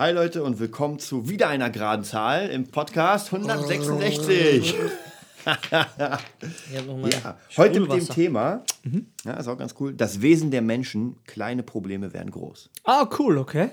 [0.00, 4.74] Hi Leute und willkommen zu wieder einer geraden Zahl im Podcast 166.
[5.44, 8.08] Ich hab noch mal ja, heute mit dem.
[8.08, 8.64] Thema,
[9.24, 12.70] ja, ist auch ganz cool, das Wesen der Menschen, kleine Probleme werden groß.
[12.84, 13.70] Ah, cool, okay.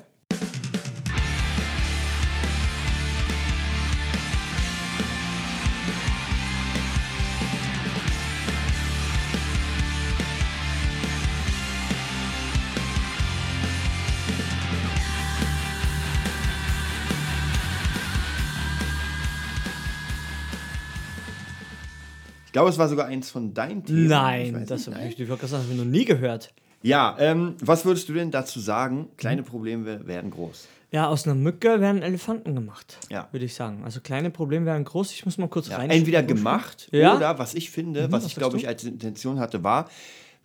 [22.57, 24.03] Glaube, es war sogar eins von deinen Themen.
[24.05, 26.53] Ich Nein, das habe ich, ich ich noch nie gehört.
[26.81, 29.09] Ja, ähm, was würdest du denn dazu sagen?
[29.17, 29.43] Kleine.
[29.43, 30.67] Probleme werden groß.
[30.89, 32.97] Ja, aus einer Mücke werden Elefanten gemacht.
[33.11, 33.27] Ja.
[33.31, 33.81] Würde ich sagen.
[33.83, 35.11] Also kleine Probleme werden groß.
[35.11, 35.91] Ich muss mal kurz Ja, rein.
[35.91, 37.15] entweder gemacht Ja.
[37.15, 39.89] oder, was ich finde, was Mhm, was ich sagst glaube ich als Intention hatte, war,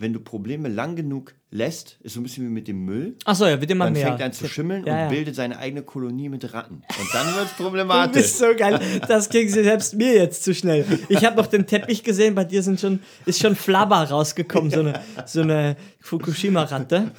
[0.02, 3.46] wenn du Probleme lang genug lässt, ist so ein bisschen wie mit dem Müll, Achso,
[3.46, 4.06] ja, wird immer dann mehr.
[4.08, 5.08] fängt er an zu schimmeln Ja, und ja.
[5.08, 6.76] bildet seine eigene Kolonie mit Ratten.
[6.76, 8.22] Und dann wird es Du problematisch.
[8.22, 8.80] bist so geil.
[9.08, 10.84] Das ging sie selbst mir jetzt zu schnell.
[11.08, 14.80] Ich habe noch den Teppich gesehen, bei dir sind schon, ist schon Flabber rausgekommen, so
[14.80, 17.10] eine, so eine Fukushima-Ratte.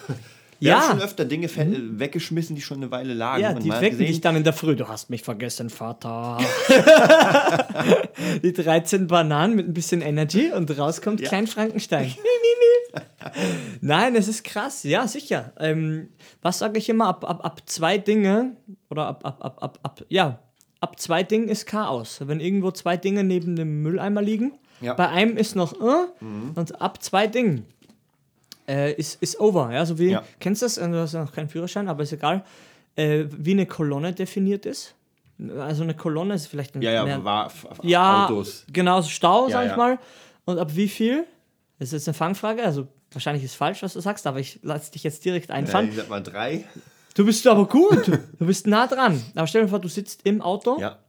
[0.64, 3.42] Wir haben Ja, schon öfter Dinge fe- äh, weggeschmissen, die schon eine Weile lagen.
[3.42, 4.75] ja, die wecken gesehen, dich dann in der Früh.
[4.75, 6.38] Du hast mich vergessen, Vater.
[8.44, 12.14] die 13 Bananen mit ein bisschen Energy und rauskommt Klein Frankenstein.
[13.81, 14.83] Nein, es ist krass.
[14.83, 15.53] Ja, sicher.
[15.59, 16.09] Ähm,
[16.42, 17.08] was sage ich immer?
[17.08, 18.55] Ab, ab, ab zwei Dinge
[18.89, 20.39] oder ab, ab, ab, ab, ab, ja,
[20.80, 22.20] ab zwei Dingen ist Chaos.
[22.25, 24.94] Wenn irgendwo zwei Dinge neben dem Mülleimer liegen, Ja.
[24.94, 27.66] bei einem ist noch äh, und ab zwei Dingen
[28.67, 29.72] äh, ist, ist over.
[29.72, 30.23] Ja, so wie, Ja.
[30.39, 30.75] kennst du das?
[30.75, 32.44] Du hast ja noch keinen Führerschein, aber ist egal.
[32.95, 34.94] Äh, wie eine Kolonne definiert ist.
[35.59, 38.66] Also eine Kolonne ist vielleicht ein Ja, ja, mehr, war ja, Autos.
[38.72, 39.72] genau, so Stau, Ja, sag ja.
[39.72, 40.00] ich mal.
[40.45, 41.25] Und ab wie viel?
[41.80, 44.92] Das ist jetzt eine Fangfrage, also wahrscheinlich ist falsch, was du sagst, aber ich lasse
[44.92, 45.89] dich jetzt direkt Ja, einfahren.
[45.89, 46.66] ich sag mal drei.
[47.16, 49.22] Du bist aber gut, du bist nah dran.
[49.36, 51.00] Aber stell dir vor, du sitzt im Auto, Ja,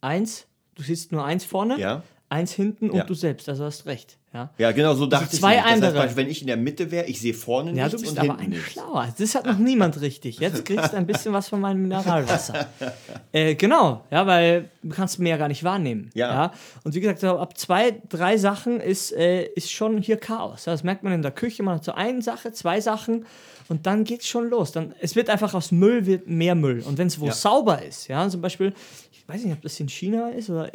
[0.00, 0.46] eins,
[0.76, 2.02] du sitzt nur eins vorne, ja.
[2.30, 3.04] Eins hinten und Ja.
[3.04, 4.18] du selbst, also hast recht.
[4.34, 5.40] Ja, Ja, genau so dachte ich.
[5.40, 5.64] zwei nämlich.
[5.64, 6.16] Das heißt, andere.
[6.16, 8.38] wenn ich in der Mitte wäre, ich sehe vorne ja nichts du bist und aber
[8.38, 8.60] hinten ein.
[8.60, 9.08] Schlauer.
[9.16, 10.38] Das hat noch niemand richtig.
[10.38, 12.66] Jetzt kriegst du ein bisschen was von meinem Mineralwasser.
[13.32, 16.10] äh, genau, ja, weil du kannst mehr gar nicht wahrnehmen.
[16.12, 16.52] Ja.
[16.84, 20.66] Und wie gesagt, ab zwei, drei Sachen ist, äh, ist schon hier Chaos.
[20.66, 21.62] Ja, das merkt man in der Küche.
[21.62, 23.24] Man hat so eine Sache, zwei Sachen
[23.70, 24.72] und dann geht's schon los.
[24.72, 26.82] Dann, es wird einfach aus Müll wird mehr Müll.
[26.86, 27.32] Und wenn es wo Ja.
[27.32, 28.74] sauber ist, ja, zum Beispiel,
[29.12, 30.70] ich weiß nicht, ob das in China ist oder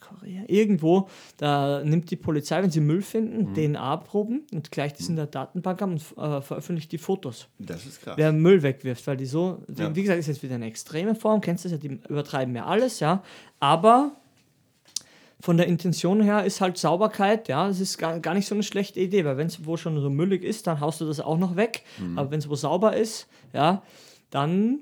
[0.00, 3.54] Korea, irgendwo, da nimmt die Polizei, wenn sie Müll finden, Mhm.
[3.54, 8.02] DNA-Proben und gleicht das in der Datenbank ab und äh, veröffentlicht die Fotos Das ist
[8.02, 8.16] krass.
[8.16, 9.94] wer Müll wegwirft, weil die so, Ja.
[9.94, 12.64] wie gesagt, ist jetzt wieder eine extreme Form, kennst du das ja, die übertreiben ja
[12.66, 13.22] alles, ja,
[13.60, 14.12] aber
[15.40, 18.62] von der Intention her ist halt Sauberkeit, ja, es ist gar, gar nicht so eine
[18.62, 21.38] schlechte Idee, weil wenn es wo schon so müllig ist, dann haust du das auch
[21.38, 22.18] noch weg, Mhm.
[22.18, 23.82] aber wenn es wo sauber ist, ja,
[24.30, 24.78] dann,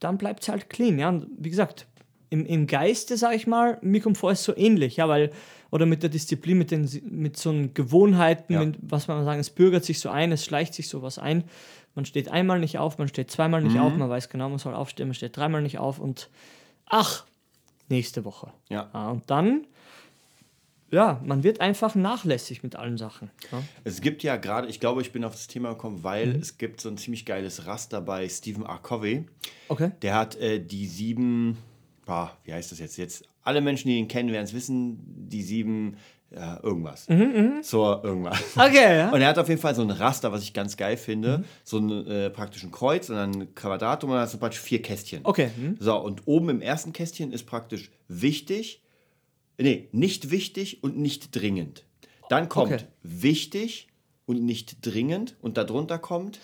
[0.00, 1.86] dann bleibt es halt clean, ja, und wie gesagt,
[2.30, 5.30] im, im Geiste, sag ich mal, mir kommt vor, ist so ähnlich, ja, weil,
[5.70, 8.64] oder mit der Disziplin, mit, den, mit so Gewohnheiten, Ja.
[8.64, 11.44] mit, was man sagen, es bürgert sich so ein, es schleicht sich sowas ein.
[11.94, 14.74] Man steht einmal nicht auf, man steht zweimal nicht auf, man weiß genau, man soll
[14.74, 16.28] aufstehen, man steht dreimal nicht auf und
[16.86, 17.24] ach,
[17.88, 18.52] nächste Woche.
[18.68, 18.90] Ja.
[18.92, 19.66] Ah, und dann,
[20.90, 23.30] ja, man wird einfach nachlässig mit allen Sachen.
[23.50, 23.62] Ja.
[23.84, 26.40] Es gibt ja gerade, ich glaube, ich bin auf das Thema gekommen, weil Mhm.
[26.40, 28.78] es gibt so ein ziemlich geiles Raster bei Stephen R.
[28.82, 29.24] Covey.
[29.68, 29.90] Okay.
[30.02, 31.56] Der hat äh, die sieben,
[32.44, 32.96] wie heißt das jetzt?
[32.96, 35.96] Jetzt alle Menschen, die ihn kennen, werden es wissen, die sieben
[36.30, 37.06] ja, irgendwas.
[37.62, 38.56] Zur irgendwas.
[38.56, 39.10] Okay, ja.
[39.12, 41.44] Und er hat auf jeden Fall so ein Raster, was ich ganz geil finde.
[41.62, 44.82] So ein äh, praktischen Kreuz und dann ein Quadratum und dann hast du praktisch vier
[44.82, 45.20] Kästchen.
[45.22, 45.50] Okay.
[45.56, 45.76] Hm.
[45.78, 48.82] So, und oben im ersten Kästchen ist praktisch wichtig,
[49.58, 51.84] nee, nicht wichtig und nicht dringend.
[52.28, 52.84] Dann kommt Okay.
[53.02, 53.86] wichtig
[54.26, 56.40] und nicht dringend und darunter kommt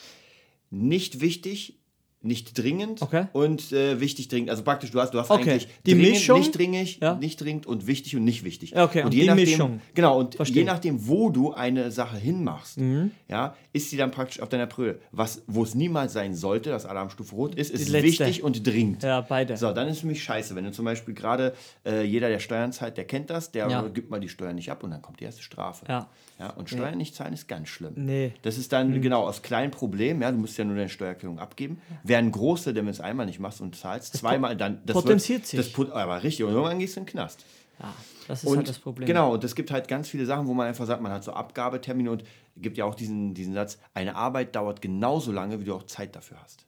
[0.71, 1.81] nicht wichtig,
[2.25, 3.27] nicht dringend Okay.
[3.33, 4.51] und äh, wichtig dringend.
[4.51, 5.43] Also praktisch, du hast, du hast Okay.
[5.51, 6.39] eigentlich Die dringend, Mischung?
[6.39, 7.15] nicht dringend, Ja.
[7.15, 8.71] nicht dringend und wichtig und nicht wichtig.
[8.71, 9.81] Ja, okay, und je die nachdem, Mischung.
[9.95, 10.59] Genau, und Verstehe.
[10.59, 13.11] je nachdem, wo du eine Sache hinmachst, Mhm.
[13.29, 14.99] ja, ist sie dann praktisch auf deiner Brille.
[15.11, 19.03] Was, wo es niemals sein sollte, dass Alarmstufe rot ist, ist wichtig und dringend.
[19.03, 19.57] Ja, beide.
[19.57, 20.55] So, dann ist es für mich scheiße.
[20.55, 21.55] Wenn du zum Beispiel gerade,
[21.85, 23.83] äh, jeder, der Steuern zahlt, der kennt das, der Ja.
[23.89, 25.85] gibt mal die Steuern nicht ab und dann kommt die erste Strafe.
[25.89, 26.09] Ja.
[26.39, 27.93] Ja, und Steuern nicht zahlen ist ganz schlimm.
[27.97, 28.29] Nee.
[28.29, 28.33] Mhm.
[28.43, 31.81] Das ist dann genau aus kleinen Problemen, ja, du musst ja nur deine Steuererklärung abgeben.
[32.13, 35.41] Wären große, denn wenn du es einmal nicht machst und zahlst, zweimal, dann das potenziert
[35.41, 35.59] wird, sich.
[35.59, 37.45] Das put, aber richtig, und irgendwann gehst du in den Knast.
[37.81, 37.95] Ja,
[38.29, 39.07] das ist Und halt das Problem.
[39.07, 41.33] Genau, und es gibt halt ganz viele Sachen, wo man einfach sagt, man hat so
[41.33, 42.25] Abgabetermine und
[42.57, 46.15] gibt ja auch diesen, diesen Satz, eine Arbeit dauert genauso lange, wie du auch Zeit
[46.15, 46.65] dafür hast.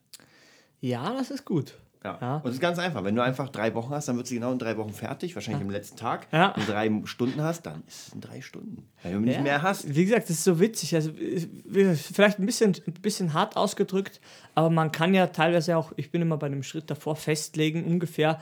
[0.81, 1.75] Ja, das ist gut.
[2.05, 2.17] Ja.
[2.21, 2.35] Ja.
[2.37, 3.03] Und es ist ganz einfach.
[3.03, 5.35] Wenn du einfach drei Wochen hast, dann wird sie genau in drei Wochen fertig.
[5.35, 6.27] Wahrscheinlich am letzten Tag.
[6.31, 6.53] Ja.
[6.55, 8.87] Wenn du drei Stunden hast, dann ist es in drei Stunden.
[9.03, 9.93] Wenn du nicht Ja, mehr hast.
[9.95, 10.93] Wie gesagt, das ist so witzig.
[10.95, 14.21] Also äh, vielleicht ein bisschen, ein bisschen hart ausgedrückt,
[14.53, 18.39] aber man kann ja teilweise auch, ich bin immer bei einem Schritt davor, festlegen, ungefähr,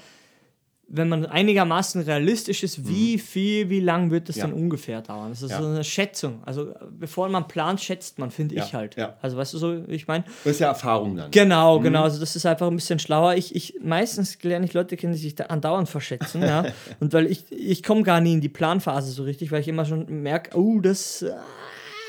[0.90, 4.40] wenn man einigermaßen realistisch ist, wie viel, wie lang wird das Mhm.
[4.42, 4.48] Ja.
[4.48, 5.30] denn ungefähr dauern?
[5.30, 5.60] Das ist Ja.
[5.62, 6.44] so eine Schätzung.
[6.46, 8.96] Also bevor man plant, schätzt man, finde Ja, ich halt.
[8.96, 9.18] ja.
[9.22, 11.32] Also weißt du so, ich meine, Das ist ja Erfahrung dann.
[11.32, 11.84] Genau, Mhm.
[11.84, 12.04] genau.
[12.04, 13.34] Also das ist einfach ein bisschen schlauer.
[13.36, 16.64] Ich, ich meistens lerne ich Leute kennen, die sich da andauernd verschätzen, ja.
[17.00, 19.86] Und weil ich, ich komme gar nie in die Planphase so richtig, weil ich immer
[19.86, 21.42] schon merke, oh, das, ah,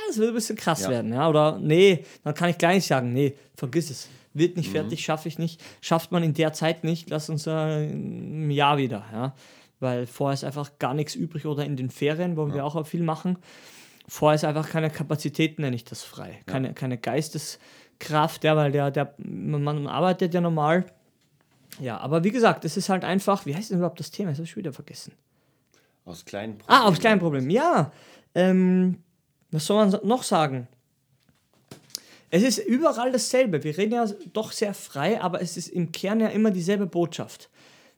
[0.08, 1.28] das wird ein bisschen krass werden, ja.
[1.28, 4.08] Oder nee, dann kann ich gleich sagen, nee, vergiss es.
[4.34, 4.60] Wird Mhm.
[4.62, 5.62] nicht fertig, schaffe ich nicht.
[5.80, 9.34] Schafft man in der Zeit nicht, lass uns äh, im Jahr wieder, ja.
[9.80, 13.02] Weil vorher ist einfach gar nichts übrig oder in den Ferien, wo wir auch viel
[13.02, 13.38] machen.
[14.08, 16.40] Vorher ist einfach keine Kapazität, nenne ich das frei.
[16.46, 20.86] Keine, keine Geisteskraft, ja, weil der, der, man arbeitet ja normal.
[21.80, 24.30] Ja, aber wie gesagt, es ist halt einfach, wie heißt denn überhaupt das Thema?
[24.30, 25.12] Das habe ich schon wieder vergessen.
[26.04, 27.50] Aus kleinen Ah, aufs kleine Problem.
[27.50, 27.90] Ja,
[28.34, 28.98] ähm,
[29.50, 30.68] was soll man noch sagen?
[32.34, 33.62] Es ist überall dasselbe.
[33.62, 37.48] Wir reden ja doch sehr frei, aber es ist im Kern ja immer dieselbe Botschaft.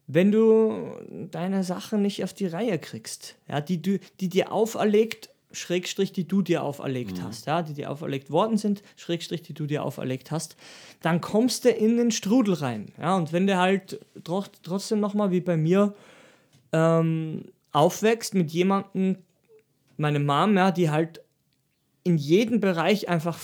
[0.09, 0.93] Wenn du
[1.31, 6.29] deine Sachen nicht auf die Reihe kriegst, ja, die, du, die dir auferlegt, Schrägstrich, die
[6.29, 10.31] du dir auferlegt hast, ja, die dir auferlegt worden sind, Schrägstrich, die du dir auferlegt
[10.31, 10.57] hast,
[11.01, 12.93] dann kommst du in den Strudel rein.
[13.01, 15.95] Ja, und wenn du halt tro trotzdem nochmal wie bei mir
[16.75, 19.17] ähm, aufwächst mit jemandem,
[19.97, 21.23] meine Mom, ja, die halt
[22.05, 23.39] in jedem Bereich einfach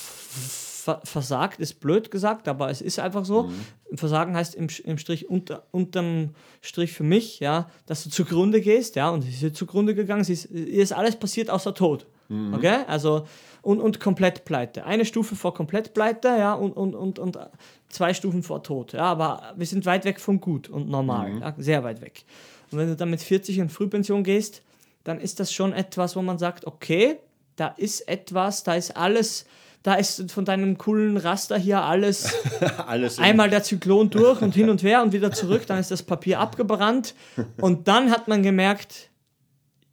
[1.05, 3.51] versagt, ist blöd gesagt, aber es ist einfach so.
[3.95, 6.31] Versagen heißt im, im Strich unter, unterm
[6.61, 10.33] Strich für mich, ja, dass du zugrunde gehst, ja, und sie ist zugrunde gegangen, sie
[10.33, 12.07] ist, ist alles passiert außer Tod.
[12.55, 12.85] Okay?
[12.87, 13.27] Also,
[13.61, 14.85] und, und komplett pleite.
[14.85, 17.39] Eine Stufe vor komplett pleite, ja, und, und, und, und
[17.89, 18.95] zwei Stufen vor Tod.
[18.95, 22.25] Ja, aber wir sind weit weg von gut und normal, ja, sehr weit weg.
[22.71, 24.63] Und wenn du dann mit 40 in Frühpension gehst,
[25.05, 27.19] dann ist das schon etwas, wo man sagt, okay,
[27.57, 29.47] da ist etwas, da ist alles,
[29.83, 32.33] da ist von deinem coolen Raster hier alles
[32.87, 35.91] Alles in- einmal der Zyklon durch und hin und her und wieder zurück, dann ist
[35.91, 37.15] das Papier abgebrannt
[37.61, 39.11] und dann hat man gemerkt,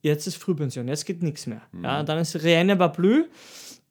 [0.01, 1.61] jetzt ist Frühpension, jetzt geht nichts mehr.
[1.83, 3.23] Ja, dann ist Rien bleu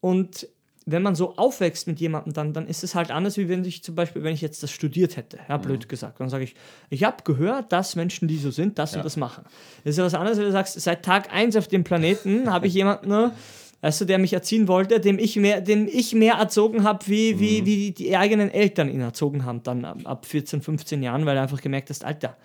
[0.01, 0.49] und
[0.91, 3.83] wenn man so aufwächst mit jemandem, dann, dann ist es halt anders, wie wenn ich
[3.85, 6.19] zum Beispiel, wenn ich jetzt das studiert hätte, ja, blöd gesagt.
[6.19, 6.55] Dann sage ich,
[6.89, 9.45] ich habe gehört, dass Menschen, die so sind, das und das machen.
[9.85, 12.69] Das ist ja was anderes, wenn du sagst, seit Tag 1 auf dem Planeten habe
[12.69, 13.33] ich jemanden, ne,
[13.81, 17.39] weißt du, der mich erziehen wollte, dem ich mehr, dem ich mehr erzogen habe, wie,
[17.39, 21.37] wie, wie die, eigenen Eltern ihn erzogen haben, dann ab, ab 14, 15 Jahren, weil
[21.37, 22.37] er einfach gemerkt hast, Alter,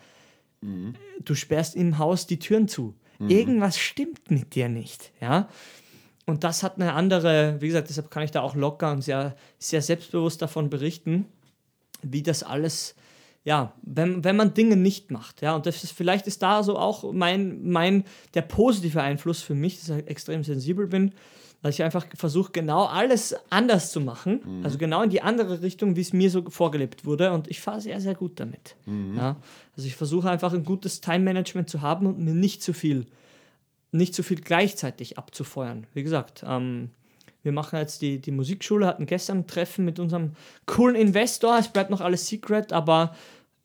[1.23, 2.95] du sperrst im Haus die Türen zu.
[3.19, 5.47] Irgendwas stimmt mit dir nicht, ja.
[6.25, 9.35] Und das hat eine andere, wie gesagt, deshalb kann ich da auch locker und sehr,
[9.59, 11.25] sehr selbstbewusst davon berichten,
[12.01, 12.95] wie das alles,
[13.43, 16.77] ja, wenn, wenn man Dinge nicht macht, ja, und das ist, vielleicht ist da so
[16.77, 21.13] auch mein, mein, der positive Einfluss für mich, dass ich extrem sensibel bin,
[21.61, 25.95] weil ich einfach versuche, genau alles anders zu machen, also genau in die andere Richtung,
[25.95, 28.75] wie es mir so vorgelebt wurde und ich fahre sehr, sehr gut damit.
[29.15, 29.37] Ja.
[29.75, 33.05] Also ich versuche einfach ein gutes Time-Management zu haben und mir nicht zu viel
[33.93, 35.87] nicht so viel gleichzeitig abzufeuern.
[35.93, 36.89] Wie gesagt, ähm,
[37.43, 40.31] wir machen jetzt die, die Musikschule, hatten gestern ein Treffen mit unserem
[40.65, 41.57] coolen Investor.
[41.59, 43.15] Es bleibt noch alles secret, aber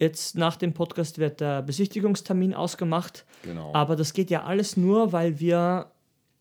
[0.00, 3.24] jetzt nach dem Podcast wird der Besichtigungstermin ausgemacht.
[3.42, 3.72] Genau.
[3.74, 5.90] Aber das geht ja alles nur, weil wir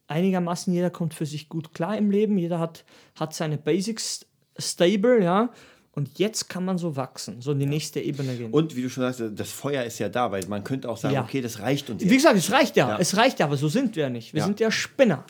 [0.07, 2.85] einigermaßen, jeder kommt für sich gut klar im Leben, jeder hat,
[3.15, 4.25] hat seine Basics
[4.57, 5.49] stable, ja.
[5.91, 8.51] Und jetzt kann man so wachsen, so in die nächste Ebene gehen.
[8.51, 11.15] Und wie du schon sagst, das Feuer ist ja da, weil man könnte auch sagen,
[11.15, 11.23] Ja.
[11.23, 12.17] okay, das reicht uns Wie jetzt.
[12.17, 12.97] gesagt, es reicht ja, Ja.
[12.99, 14.33] es reicht ja, aber so sind wir ja nicht.
[14.33, 14.45] Wir Ja.
[14.45, 15.23] sind ja Spinner.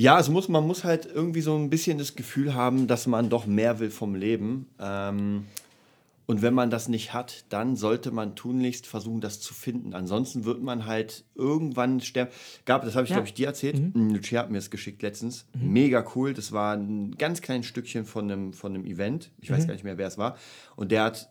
[0.00, 3.30] Ja, es muss, man muss halt irgendwie so ein bisschen das Gefühl haben, dass man
[3.30, 4.68] doch mehr will vom Leben.
[4.78, 5.46] Ähm,
[6.26, 9.94] und wenn man das nicht hat, dann sollte man tunlichst versuchen, das zu finden.
[9.94, 12.30] Ansonsten wird man halt irgendwann sterben.
[12.64, 13.16] Gab, das habe ich, Ja.
[13.16, 13.94] glaube ich, dir erzählt.
[13.96, 14.10] Mhm.
[14.14, 15.46] Lucia hat mir das geschickt letztens.
[15.54, 16.32] Mega cool.
[16.32, 19.32] Das war ein ganz kleines Stückchen von einem, von einem Event.
[19.40, 20.36] Ich weiß gar nicht mehr, wer es war.
[20.76, 21.28] Und der hat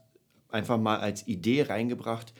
[0.50, 2.33] einfach mal als Idee reingebracht,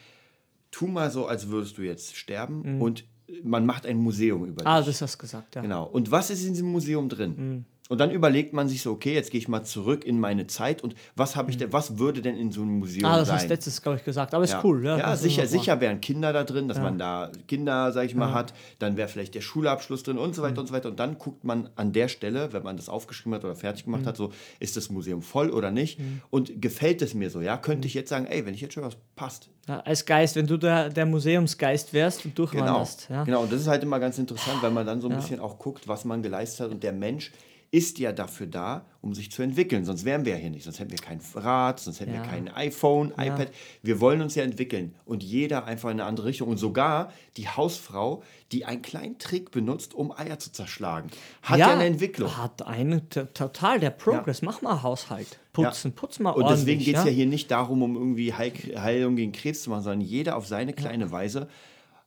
[0.72, 3.06] tu mal so, als würdest du jetzt sterben und
[3.44, 4.68] man macht ein Museum über dich.
[4.68, 5.62] Ah, das hast du gesagt, ja.
[5.62, 5.86] Genau.
[5.86, 7.36] Und was ist in diesem Museum drin?
[7.38, 7.66] Mhm.
[7.90, 10.84] Und dann überlegt man sich so, okay, jetzt gehe ich mal zurück in meine Zeit
[10.84, 11.62] und was habe ich Mhm.
[11.62, 13.38] denn, was würde denn in so einem Museum Ah, das sein?
[13.38, 14.34] hast letztes, glaube ich, gesagt.
[14.34, 14.62] Aber ist ja.
[14.64, 14.84] cool.
[14.86, 18.34] Ja, Ja, sicher, sicher wären Kinder da drin, dass man da Kinder, sag ich mal,
[18.34, 18.54] hat.
[18.80, 20.46] Dann wäre vielleicht der Schulabschluss drin und so Mhm.
[20.48, 20.90] weiter und so weiter.
[20.90, 24.02] Und dann guckt man an der Stelle, wenn man das aufgeschrieben hat oder fertig gemacht
[24.04, 24.08] Mhm.
[24.08, 26.00] hat, so, ist das Museum voll oder nicht?
[26.30, 27.42] Und gefällt es mir so?
[27.42, 27.88] Ja, könnte Mhm.
[27.88, 29.50] ich jetzt sagen, ey, wenn ich jetzt schon was passt.
[29.68, 32.48] Ja, als Geist, wenn du der, der Museumsgeist wärst und Genau.
[32.52, 33.08] durchwanderst.
[33.10, 33.24] Ja.
[33.26, 35.58] genau, und das ist halt immer ganz interessant, weil man dann so ein bisschen auch
[35.60, 36.72] guckt, was man geleistet hat.
[36.72, 37.32] Und der Mensch
[37.70, 39.84] ist ja dafür da, um sich zu entwickeln.
[39.84, 40.64] Sonst wären wir ja hier nicht.
[40.64, 42.24] Sonst hätten wir kein Rad, sonst hätten Ja.
[42.24, 43.26] wir kein iPhone, Ja.
[43.26, 43.52] iPad.
[43.84, 44.96] Wir wollen uns ja entwickeln.
[45.04, 46.48] Und jeder einfach in eine andere Richtung.
[46.48, 51.10] Und sogar die Hausfrau, die einen kleinen Trick benutzt, um Eier zu zerschlagen,
[51.42, 52.38] hat ja, eine Entwicklung.
[52.38, 54.42] Hat eine total der Progress.
[54.42, 55.40] Mach mal Haushalt.
[55.52, 56.60] Putzen, putz mal Und ordentlich.
[56.60, 57.10] deswegen geht es ja?
[57.10, 60.48] ja hier nicht darum, um irgendwie Heil Heilung gegen Krebs zu machen, sondern jeder auf
[60.48, 61.50] seine kleine Weise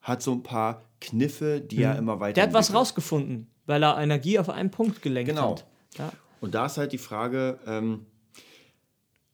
[0.02, 2.31] hat so ein paar Kniffe, die er immer weiter.
[2.31, 2.35] Mhm.
[2.35, 5.52] Der hat was rausgefunden, weil er Energie auf einen Punkt gelenkt Genau.
[5.52, 5.64] hat.
[5.99, 6.12] Ja.
[6.40, 8.07] Und da ist halt die Frage, ähm,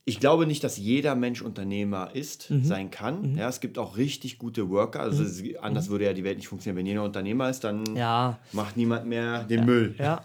[0.04, 2.64] ich glaube nicht, dass jeder Mensch Unternehmer ist, Mhm.
[2.64, 3.36] sein kann.
[3.36, 5.00] Ja, es gibt auch richtig gute Worker.
[5.00, 6.78] Also es- anders würde ja die Welt nicht funktionieren.
[6.78, 7.96] Wenn jeder Unternehmer ist, dann Mhm.
[7.96, 8.38] Ja.
[8.52, 9.94] macht niemand mehr den Müll.
[9.98, 10.24] Ja.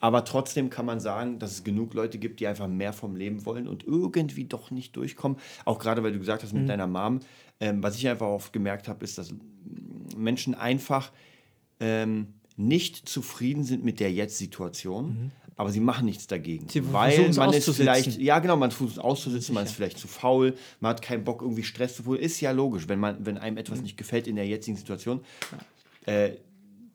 [0.00, 3.46] Aber trotzdem kann man sagen, dass es genug Leute gibt, die einfach mehr vom Leben
[3.46, 5.38] wollen und irgendwie doch nicht durchkommen.
[5.64, 6.60] Auch gerade, weil du gesagt hast Mhm.
[6.60, 7.20] mit deiner Mom.
[7.60, 9.32] Ähm, was ich einfach oft gemerkt habe, ist, dass
[10.16, 11.10] Menschen einfach
[11.80, 16.64] ähm, nicht zufrieden sind mit der Jetzt-Situation, aber sie machen nichts dagegen.
[16.64, 16.68] Mhm.
[16.68, 20.08] Sie weil man ist vielleicht, ja genau, man versucht es auszusitzen, man ist vielleicht zu
[20.08, 22.20] faul, man hat keinen Bock, irgendwie Stress zu holen.
[22.20, 23.58] Ist ja logisch, wenn, man, wenn einem Mhm.
[23.60, 25.20] etwas nicht gefällt in der jetzigen Situation.
[26.06, 26.32] Äh,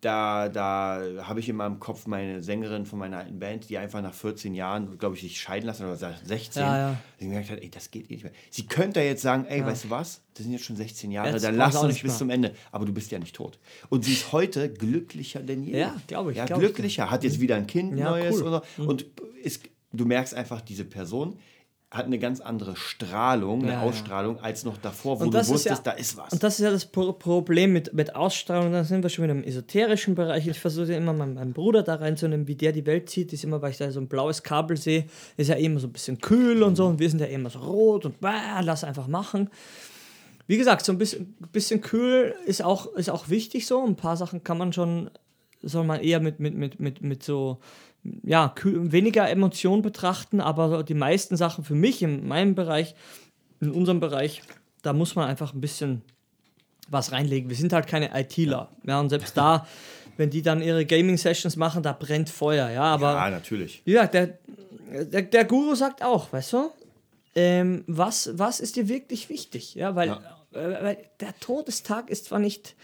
[0.02, 4.02] da, da habe ich in meinem Kopf meine Sängerin von meiner alten Band, die einfach
[4.02, 6.98] nach 14 Jahren, glaube ich, sich scheiden lassen oder seit 16, Ja, ja.
[7.20, 8.32] die gemerkt hat, ey, das geht eh nicht mehr.
[8.50, 11.32] Sie könnte ja jetzt sagen, ey, weißt du was, das sind jetzt schon 16 Jahre,
[11.32, 12.18] Jetzt dann lass uns nicht bis mehr.
[12.18, 12.54] zum Ende.
[12.72, 13.60] Aber du bist ja nicht tot.
[13.90, 15.78] Und sie ist heute glücklicher denn je.
[15.80, 18.42] Ja, glaube ich, Ja, glaub ich glücklicher, hat jetzt wieder ein Kind Ja, Neues cool.
[18.42, 18.48] Mhm.
[18.48, 19.06] oder, und
[19.44, 21.38] ist, du merkst einfach, diese Person
[21.92, 23.90] hat eine ganz andere Strahlung, eine Ja, ja.
[23.90, 26.32] Ausstrahlung als noch davor, wo du wusstest, ja- da ist was.
[26.34, 28.72] Und das ist ja das Pro Problem mit, mit Ausstrahlung.
[28.72, 30.46] Da sind wir schon wieder im esoterischen Bereich.
[30.48, 33.34] Ich versuche ja immer meinen, meinen Bruder da reinzunehmen, wie der die Welt sieht.
[33.34, 35.06] Ist immer, weil ich da so ein blaues Kabel sehe,
[35.36, 36.86] ist ja immer so ein bisschen kühl und so.
[36.86, 39.50] Und wir sind ja immer so rot und bah, lass einfach machen.
[40.46, 43.84] Wie gesagt, so ein bisschen, bisschen kühl ist auch, ist auch wichtig so.
[43.84, 45.10] Ein paar Sachen kann man schon,
[45.64, 47.58] soll man eher mit, mit, mit, mit, mit so,
[48.24, 52.96] ja, weniger Emotionen betrachten, aber die meisten Sachen für mich in meinem Bereich,
[53.60, 54.42] in unserem Bereich,
[54.82, 56.02] da muss man einfach ein bisschen
[56.90, 57.50] was reinlegen.
[57.50, 58.70] Wir sind halt keine ITler.
[58.86, 59.68] Ja, und selbst da,
[60.18, 62.70] wenn die dann ihre Gaming-Sessions machen, da brennt Feuer.
[62.70, 63.84] Ja, aber ja, natürlich.
[63.86, 64.38] gesagt, der,
[65.06, 66.72] der, der Guru sagt auch, weißt du,
[67.36, 69.76] ähm, was, was ist dir wirklich wichtig?
[69.76, 70.22] Ja, weil, Ja.
[70.54, 72.76] Äh, weil der Todestag ist zwar nicht,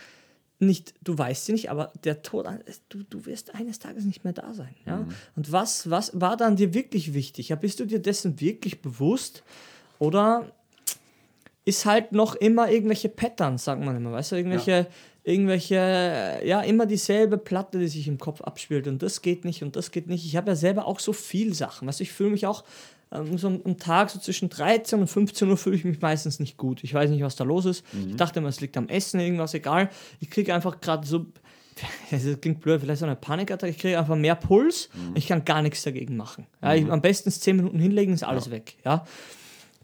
[0.59, 2.47] nicht, du weißt sie nicht, aber der Tod,
[2.89, 4.73] du, du wirst eines Tages nicht mehr da sein.
[4.85, 5.05] Ja?
[5.35, 7.49] Und was, was war dann dir wirklich wichtig?
[7.49, 9.43] Ja, bist du dir dessen wirklich bewusst?
[9.99, 10.51] Oder
[11.65, 14.87] ist halt noch immer irgendwelche Patterns, sagt man immer, weißt du, irgendwelche,
[15.25, 19.75] irgendwelche, ja, immer dieselbe Platte, die sich im Kopf abspielt und das geht nicht und
[19.75, 20.23] das geht nicht.
[20.23, 22.63] Ich habe ja selber auch so viel Sachen, weißt du, ich fühle mich auch
[23.11, 26.57] ähm, so am Tag so zwischen 13 und 15 Uhr fühle ich mich meistens nicht
[26.57, 26.83] gut.
[26.83, 27.83] Ich weiß nicht, was da los ist.
[28.07, 29.89] Ich dachte immer, es liegt am Essen, irgendwas, egal.
[30.19, 31.25] Ich kriege einfach gerade so,
[32.11, 35.63] das klingt blöd, vielleicht so eine Panikattacke, ich kriege einfach mehr Puls, ich kann gar
[35.63, 36.45] nichts dagegen machen.
[36.61, 39.05] Ja, ich, am besten 10 Minuten hinlegen, ist alles weg, ja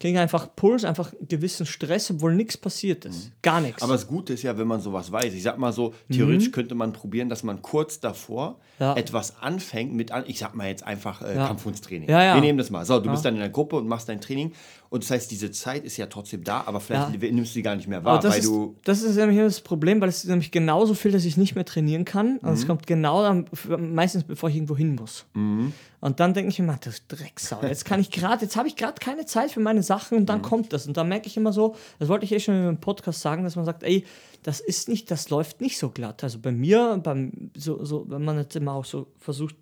[0.01, 3.31] kriegen einfach Puls, einfach gewissen Stress, obwohl nichts passiert ist.
[3.41, 3.81] Gar nichts.
[3.81, 5.33] Aber das Gute ist ja, wenn man sowas weiß.
[5.33, 8.83] Ich sag mal so, theoretisch könnte man probieren, dass man kurz davor Mhm.
[8.85, 8.95] Ja.
[8.95, 11.45] etwas anfängt mit, an, ich sag mal jetzt einfach äh, Ja.
[11.47, 12.09] Kampfkunsttraining.
[12.09, 12.33] Ja, ja.
[12.33, 12.83] Wir nehmen das mal.
[12.83, 14.53] So, du bist dann in der Gruppe und machst dein Training.
[14.93, 17.31] Und das heißt, diese Zeit ist ja trotzdem da, aber vielleicht Ja.
[17.31, 18.75] nimmst du die gar nicht mehr wahr, das, weil ist, du.
[18.83, 21.63] das ist nämlich das Problem, weil es ist nämlich genauso viel, dass ich nicht mehr
[21.63, 22.39] trainieren kann.
[22.39, 22.53] Und Mhm.
[22.55, 23.45] es kommt genau dann,
[23.79, 25.25] meistens bevor ich irgendwo hin muss.
[25.33, 25.71] Mhm.
[26.01, 27.61] Und dann denke ich immer, das Drecksau.
[27.63, 30.39] Jetzt kann ich gerade, jetzt habe ich gerade keine Zeit für meine Sachen und dann
[30.39, 30.43] Mhm.
[30.43, 30.85] kommt das.
[30.87, 33.55] Und dann merke ich immer so, das wollte ich eh schon im Podcast sagen, dass
[33.55, 34.03] man sagt, ey,
[34.43, 36.21] das ist nicht, das läuft nicht so glatt.
[36.21, 39.55] Also bei mir, beim, so, so, wenn man jetzt immer auch so versucht,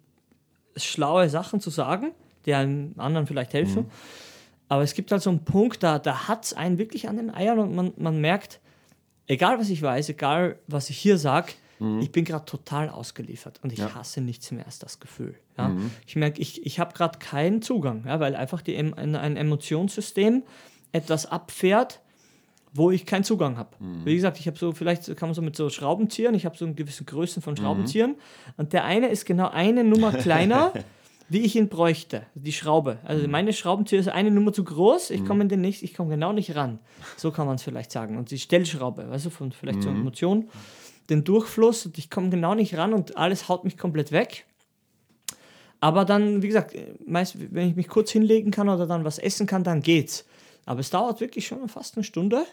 [0.75, 2.13] schlaue Sachen zu sagen,
[2.47, 3.83] die einem anderen vielleicht helfen.
[3.83, 3.91] Mhm.
[4.69, 7.33] Aber es gibt halt so einen Punkt, da, da hat es einen wirklich an den
[7.33, 8.59] Eiern und man, man merkt,
[9.27, 11.51] egal was ich weiß, egal was ich hier sage,
[12.01, 13.85] ich bin gerade total ausgeliefert und ich Mhm.
[13.85, 13.89] Ja.
[13.91, 13.95] Mhm.
[13.95, 15.35] hasse nichts mehr als das Gefühl.
[15.57, 15.71] Ja?
[16.05, 20.43] Ich merke, ich, ich habe gerade keinen Zugang, ja, weil einfach die, ein, ein Emotionssystem
[20.91, 22.01] etwas abfährt,
[22.73, 23.69] wo ich keinen Zugang habe.
[23.79, 24.05] Mhm.
[24.05, 26.65] Wie gesagt, ich habe so, vielleicht kann man so mit so Schraubenziehern, ich habe so
[26.65, 27.43] eine gewisse Größe Mhm.
[27.43, 28.15] von Schraubenziehern
[28.57, 30.73] und der eine ist genau eine Nummer kleiner,
[31.29, 32.97] wie ich ihn bräuchte, die Schraube.
[33.03, 33.31] Also Mhm.
[33.31, 36.33] meine Schraubenzieher ist eine Nummer zu groß, ich komme in den nicht, ich komme genau
[36.33, 36.79] nicht ran.
[37.17, 38.17] So kann man es vielleicht sagen.
[38.17, 39.83] Und die Stellschraube, weißt du, von vielleicht Mhm.
[39.83, 40.49] so Emotionen,
[41.09, 44.45] den Durchfluss und ich komme genau nicht ran und alles haut mich komplett weg.
[45.79, 49.47] Aber dann, wie gesagt, meist, wenn ich mich kurz hinlegen kann oder dann was essen
[49.47, 50.25] kann, dann geht's.
[50.65, 52.43] Aber es dauert wirklich schon fast eine Stunde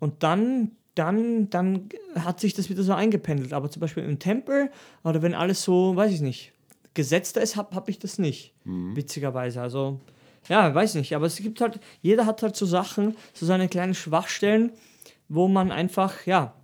[0.00, 3.52] und dann, dann, dann hat sich das wieder so eingependelt.
[3.52, 4.70] Aber zum Beispiel im Tempel
[5.04, 6.52] oder wenn alles so, weiß ich nicht,
[6.94, 8.52] gesetzter ist, habe hab ich das nicht.
[8.64, 9.60] Witzigerweise.
[9.60, 10.00] Also,
[10.48, 11.14] ja, weiß nicht.
[11.14, 14.72] Aber es gibt halt, jeder hat halt so Sachen, so seine kleinen Schwachstellen,
[15.28, 16.54] wo man einfach, ja,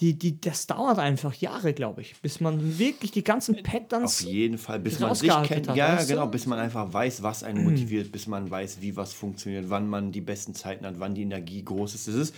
[0.00, 4.24] die, die, das dauert einfach Jahre, glaube ich, bis man wirklich die ganzen Patterns.
[4.24, 5.68] Auf jeden Fall, bis man sich kennt.
[5.68, 9.12] Hat, ja, genau, bis man einfach weiß, was einen motiviert, bis man weiß, wie was
[9.12, 12.08] funktioniert, wann man die besten Zeiten hat, wann die Energie groß ist.
[12.08, 12.34] Das ist,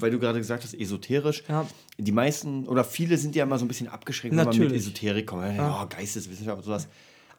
[0.00, 1.44] weil du gerade gesagt hast, esoterisch.
[1.48, 1.66] Ja.
[1.98, 4.58] Die meisten oder viele sind ja immer so ein bisschen abgeschränkt, Natürlich.
[4.58, 5.56] wenn man mit Esoterik kommt.
[5.56, 5.82] Ja.
[5.82, 6.88] Oh, Geisteswissenschaft und sowas.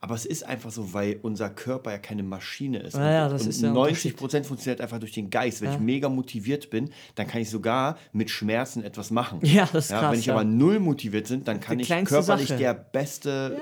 [0.08, 2.96] Aber es ist einfach so, weil unser Körper ja keine Maschine ist.
[2.96, 5.60] Ja, ja, das und ist 90 Prozent funktioniert einfach durch den Geist.
[5.60, 5.76] Wenn ja.
[5.76, 9.40] ich mega motiviert bin, dann kann ich sogar mit Schmerzen etwas machen.
[9.44, 10.14] Ja, das ist krass.
[10.14, 12.58] Wenn ich aber null motiviert bin, dann kann ich körperlich Sache.
[12.58, 13.60] der Beste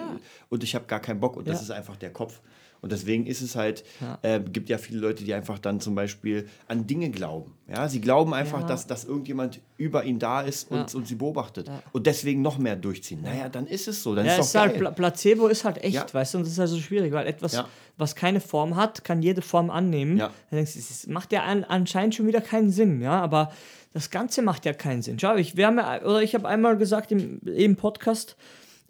[0.49, 1.35] und ich habe gar keinen Bock.
[1.35, 2.41] Und das ist einfach der Kopf.
[2.85, 4.19] Und deswegen ist es halt, ja.
[4.21, 7.51] Äh, gibt ja viele Leute, die einfach dann zum Beispiel an Dinge glauben.
[7.67, 8.67] Ja, sie glauben einfach, ja.
[8.67, 10.99] dass, dass irgendjemand über ihn da ist und, ja.
[10.99, 11.67] und sie beobachtet.
[11.93, 13.23] Und deswegen noch mehr durchziehen.
[13.23, 14.13] Naja, dann ist es so.
[14.13, 16.59] Dann ja, ist es halt, Pla Placebo ist halt echt, weißt du, und das ist
[16.59, 17.63] also schwierig, weil etwas,
[17.97, 20.17] was keine Form hat, kann jede Form annehmen.
[20.19, 20.27] Ja.
[20.51, 23.51] Dann denkst du, es macht ja an, anscheinend schon wieder keinen Sinn, ja, aber
[23.93, 25.17] das Ganze macht ja keinen Sinn.
[25.17, 28.35] Schau, ich, wir haben ja, oder ich habe einmal gesagt im, im Podcast,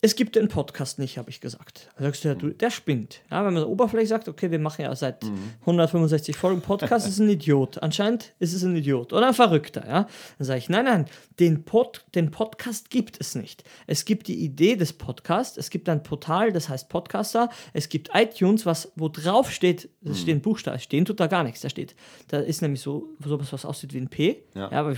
[0.02, 1.90] es gibt den Podcast nicht, habe ich gesagt.
[1.98, 3.22] Da sagst du, ja, du, der spinnt.
[3.32, 5.54] Ja, wenn man so oberflächlich sagt, okay, wir machen ja seit mhm.
[5.62, 7.82] 165 Folgen Podcast, ist ein Idiot.
[7.82, 9.86] Anscheinend ist es ein Idiot oder ein Verrückter.
[9.88, 10.08] Ja?
[10.38, 11.06] Dann sage ich, nein, nein,
[11.40, 13.64] den, Pod, den Podcast gibt es nicht.
[13.88, 18.10] Es gibt die Idee des Podcasts, es gibt ein Portal, das heißt Podcaster, es gibt
[18.14, 20.16] iTunes, was, wo drauf steht, es mhm.
[20.16, 21.96] stehen Buchstaben, stehen tut da gar nichts, da steht,
[22.28, 24.44] da ist nämlich so sowas, was aussieht wie ein P.
[24.54, 24.70] Ja.
[24.72, 24.96] ja aber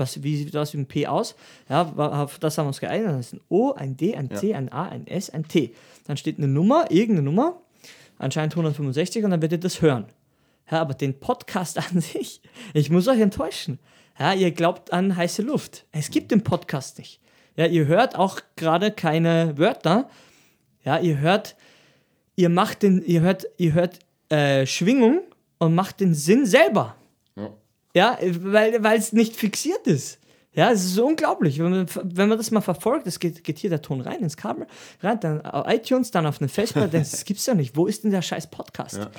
[0.00, 1.36] was, wie sieht das ein P aus?
[1.68, 3.08] Ja, auf das haben wir uns geeinigt.
[3.08, 4.56] Das ist ein O, ein D, ein C, ja.
[4.56, 5.74] ein A, ein S, ein T.
[6.06, 7.60] Dann steht eine Nummer, irgendeine Nummer,
[8.18, 10.06] anscheinend 165, und dann werdet ihr das hören.
[10.70, 12.40] Ja, aber den Podcast an sich,
[12.74, 13.78] ich muss euch enttäuschen.
[14.18, 15.86] Ja, ihr glaubt an heiße Luft.
[15.92, 17.20] Es gibt den Podcast nicht.
[17.56, 20.08] Ja, ihr hört auch gerade keine Wörter.
[20.84, 21.56] Ja, ihr hört,
[22.36, 23.98] ihr macht den, ihr hört, ihr hört
[24.30, 25.20] äh, Schwingung
[25.58, 26.96] und macht den Sinn selber.
[27.94, 30.18] Ja, weil es nicht fixiert ist.
[30.52, 31.60] Ja, es ist so unglaublich.
[31.60, 34.36] Wenn man, wenn man das mal verfolgt, es geht, geht hier der Ton rein ins
[34.36, 34.66] Kabel,
[35.00, 37.76] rein, dann auf iTunes, dann auf eine Festplatte, das gibt's doch nicht.
[37.76, 38.96] Wo ist denn der scheiß Podcast?
[38.96, 39.10] Ja.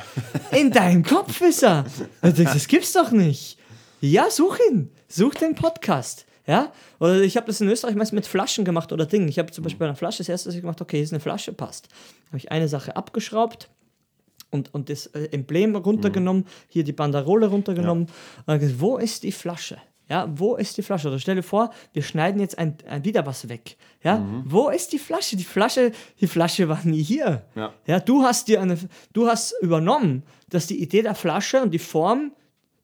[0.58, 1.86] In deinem Kopf ist er.
[2.22, 3.58] Das gibt's doch nicht.
[4.02, 4.92] Ja, such ihn.
[5.08, 6.26] Such den Podcast.
[6.46, 6.74] Ja?
[7.00, 9.30] Oder ich habe das in Österreich meist mit Flaschen gemacht oder Dingen.
[9.30, 11.14] Ich habe zum Beispiel bei einer Flasche das erste, was ich gemacht okay, hier ist
[11.14, 11.88] eine Flasche, passt.
[12.28, 13.70] Habe ich eine Sache abgeschraubt,
[14.52, 16.68] und, und das äh, Emblem runtergenommen, mhm.
[16.70, 18.08] hier die Banderole runtergenommen.
[18.48, 18.58] Ja.
[18.58, 19.78] Gesagt, wo ist die Flasche?
[20.12, 21.08] Ja, wo ist die Flasche?
[21.08, 23.78] Oder stell dir vor, wir schneiden jetzt ein, ein wieder was weg.
[24.04, 24.44] Ja, mhm.
[24.46, 25.38] wo ist die Flasche?
[25.38, 27.44] Die Flasche, die Flasche war nie hier.
[27.56, 27.74] Ja.
[27.88, 28.78] ja, du hast dir eine,
[29.14, 32.34] du hast übernommen, dass die Idee der Flasche und die Form,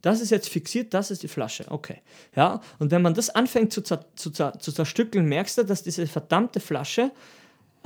[0.01, 1.65] das ist jetzt fixiert, das ist die Flasche.
[1.67, 1.97] Okay.
[2.33, 6.07] Ja, und wenn man das anfängt zu, zu, zer, zu zerstückeln, merkst du, dass diese
[6.07, 7.11] verdammte Flasche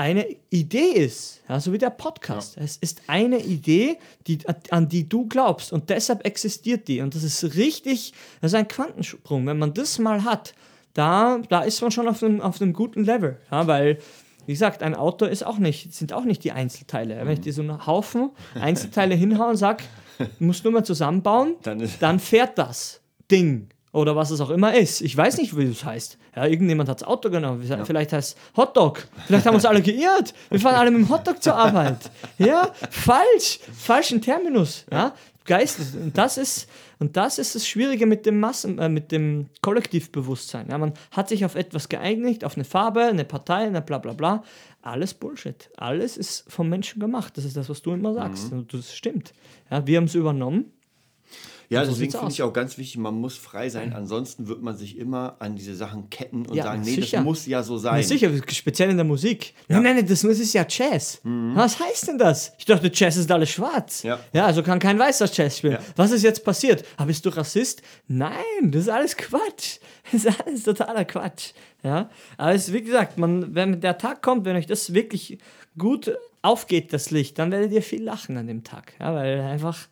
[0.01, 2.55] eine Idee ist, ja, so wie der Podcast.
[2.55, 2.63] Ja.
[2.63, 4.39] Es ist eine Idee, die,
[4.71, 7.01] an die du glaubst und deshalb existiert die.
[7.01, 9.45] Und das ist richtig, das ist ein Quantensprung.
[9.45, 10.55] Wenn man das mal hat,
[10.95, 13.37] da, da ist man schon auf einem, auf einem guten Level.
[13.51, 13.99] Ja, weil,
[14.47, 17.19] wie gesagt, ein Auto ist auch nicht, sind auch nicht die Einzelteile.
[17.19, 19.83] Wenn ich dir so einen Haufen Einzelteile hinhaue und sage,
[20.39, 25.01] musst nur mal zusammenbauen, dann, dann fährt das Ding oder was es auch immer ist.
[25.01, 26.17] Ich weiß nicht, wie es heißt.
[26.36, 27.65] Ja, irgendjemand hat das Auto genommen.
[27.67, 27.84] Ja.
[27.84, 29.08] Vielleicht heißt es Hotdog.
[29.27, 30.34] Vielleicht haben wir uns alle geirrt.
[30.49, 32.10] Wir fahren alle mit dem Hotdog zur Arbeit.
[32.38, 33.60] Ja, falsch.
[33.77, 34.86] Falschen Terminus.
[34.91, 35.13] Ja,
[35.45, 35.95] Geist.
[35.95, 40.67] Und das ist, und das ist das Schwierige mit dem Massen, äh, mit dem Kollektivbewusstsein.
[40.69, 44.13] Ja, man hat sich auf etwas geeinigt, auf eine Farbe, eine Partei, eine bla bla
[44.13, 44.43] bla.
[44.84, 45.69] Alles Bullshit.
[45.77, 47.38] Alles ist vom Menschen gemacht.
[47.38, 48.51] Das ist das, was du immer sagst.
[48.51, 48.60] Mhm.
[48.60, 49.34] Und das stimmt.
[49.71, 50.71] Ja, wir haben es übernommen
[51.71, 53.93] ja, so deswegen finde ich auch ganz wichtig, man muss frei sein.
[53.93, 57.17] Ansonsten wird man sich immer an diese Sachen ketten und ja, sagen, nee, sicher.
[57.17, 57.95] das muss ja so sein.
[57.95, 59.53] Ja, sicher, speziell in der Musik.
[59.69, 59.79] Ja.
[59.79, 61.21] Nein, nein, das ist ja Jazz.
[61.23, 61.55] Mhm.
[61.55, 62.51] Was heißt denn das?
[62.57, 64.03] Ich dachte, Jazz ist alles schwarz.
[64.03, 65.77] Ja, also kann kein Weißer Jazz spielen.
[65.95, 66.84] Was ist jetzt passiert?
[66.97, 67.81] Aber bist du Rassist?
[68.07, 68.34] Nein,
[68.71, 69.77] das ist alles Quatsch.
[70.12, 71.51] Das ist alles totaler Quatsch.
[71.84, 75.38] Ja, aber es ist, wie gesagt, man, wenn der Tag kommt, wenn euch das wirklich
[75.77, 78.93] gut aufgeht, das Licht, dann werdet ihr viel lachen an dem Tag.
[78.99, 79.88] Ja, weil einfach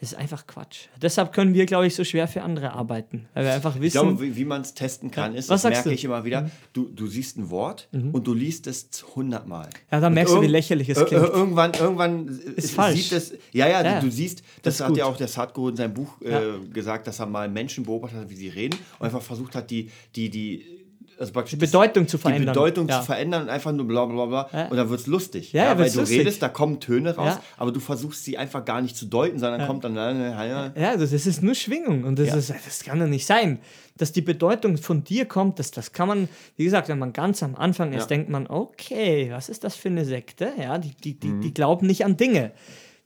[0.00, 0.86] das ist einfach Quatsch.
[1.02, 3.26] Deshalb können wir, glaube ich, so schwer für andere arbeiten.
[3.34, 3.84] Weil wir einfach wissen.
[3.84, 5.94] Ich glaube, wie, wie man es testen kann, ist, Was das merke du?
[5.94, 6.42] ich immer wieder.
[6.42, 6.50] Mhm.
[6.72, 8.12] Du, du siehst ein Wort mhm.
[8.12, 9.68] und du liest es hundertmal.
[9.90, 11.24] Ja, dann merkst du, wie lächerlich es klingt.
[11.24, 13.10] Irgendwann, irgendwann ist falsch.
[13.10, 15.94] Es, ja, ja, ja, du, siehst, das, das hat ja auch der Sadhguru in seinem
[15.94, 16.58] Buch äh, ja.
[16.72, 19.90] gesagt, dass er mal Menschen beobachtet hat, wie sie reden und einfach versucht hat, die,
[20.14, 20.77] die, die
[21.18, 22.42] also die Bedeutung zu verändern.
[22.42, 23.00] Die Bedeutung ja.
[23.00, 24.48] zu verändern und einfach nur bla bla bla.
[24.52, 24.68] Ja.
[24.68, 25.52] Und dann wird es lustig.
[25.52, 26.20] Ja, ja weil du lustig.
[26.20, 29.66] redest, da kommen Töne raus, aber du versuchst sie einfach gar nicht zu deuten, sondern
[29.66, 29.96] kommt dann.
[29.96, 32.04] Ja, ja, das ist nur Schwingung.
[32.04, 33.58] Und das, ist, das kann doch nicht sein.
[33.96, 37.42] Dass die Bedeutung von dir kommt, das, das kann man, wie gesagt, wenn man ganz
[37.42, 40.52] am Anfang ist, denkt man, okay, was ist das für eine Sekte?
[40.56, 41.40] Ja, die, die, die, mhm.
[41.40, 42.52] die glauben nicht an Dinge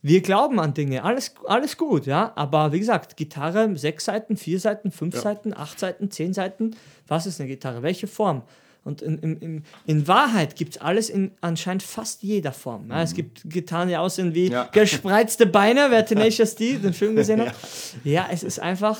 [0.03, 2.33] wir glauben an Dinge, alles, alles gut, ja.
[2.35, 5.21] Aber wie gesagt, Gitarre, sechs Seiten, vier Seiten, fünf Ja.
[5.21, 6.75] Seiten, acht Seiten, zehn Seiten.
[7.07, 7.81] Was ist eine Gitarre?
[7.83, 8.43] Welche Form?
[8.83, 12.89] Und in, in, in, in Wahrheit gibt es alles in anscheinend fast jeder Form.
[12.89, 14.51] Ja, es gibt Gitarren, die aussehen wie Mhm.
[14.51, 14.63] Ja.
[14.73, 17.55] gespreizte Beine, wer Tenacious D den Film gesehen hat.
[18.03, 18.99] Ja, es ist einfach,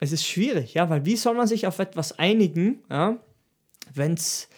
[0.00, 3.18] es ist schwierig, ja, weil wie soll man sich auf etwas einigen, ja,
[3.94, 4.48] wenn es,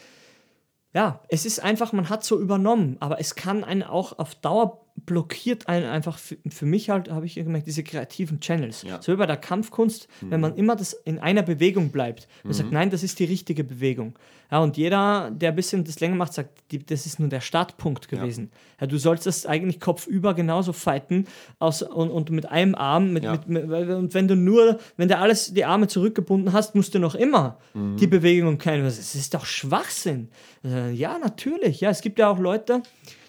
[0.94, 4.83] ja, es ist einfach, man hat so übernommen, aber es kann einen auch auf Dauer
[4.96, 8.82] blockiert einen einfach für, für mich halt, habe ich gemerkt, diese kreativen Channels.
[8.82, 9.02] Ja.
[9.02, 12.70] So wie bei der Kampfkunst, wenn man immer das in einer Bewegung bleibt und sagt,
[12.72, 14.16] nein, das ist die richtige Bewegung.
[14.50, 17.40] Ja, und jeder, der ein bisschen das länger macht, sagt, die, das ist nur der
[17.40, 18.50] Startpunkt gewesen.
[18.80, 18.86] Ja.
[18.86, 21.26] du sollst das eigentlich kopfüber genauso fighten
[21.58, 23.32] aus, und, und mit einem Arm, mit, Ja.
[23.46, 26.98] mit, mit, und wenn du nur, wenn du alles, die Arme zurückgebunden hast, musst du
[27.00, 28.84] noch immer die Bewegung kennen.
[28.84, 30.28] Das ist doch Schwachsinn.
[30.64, 31.80] Äh, Ja, natürlich.
[31.80, 32.82] Ja, es gibt ja auch Leute,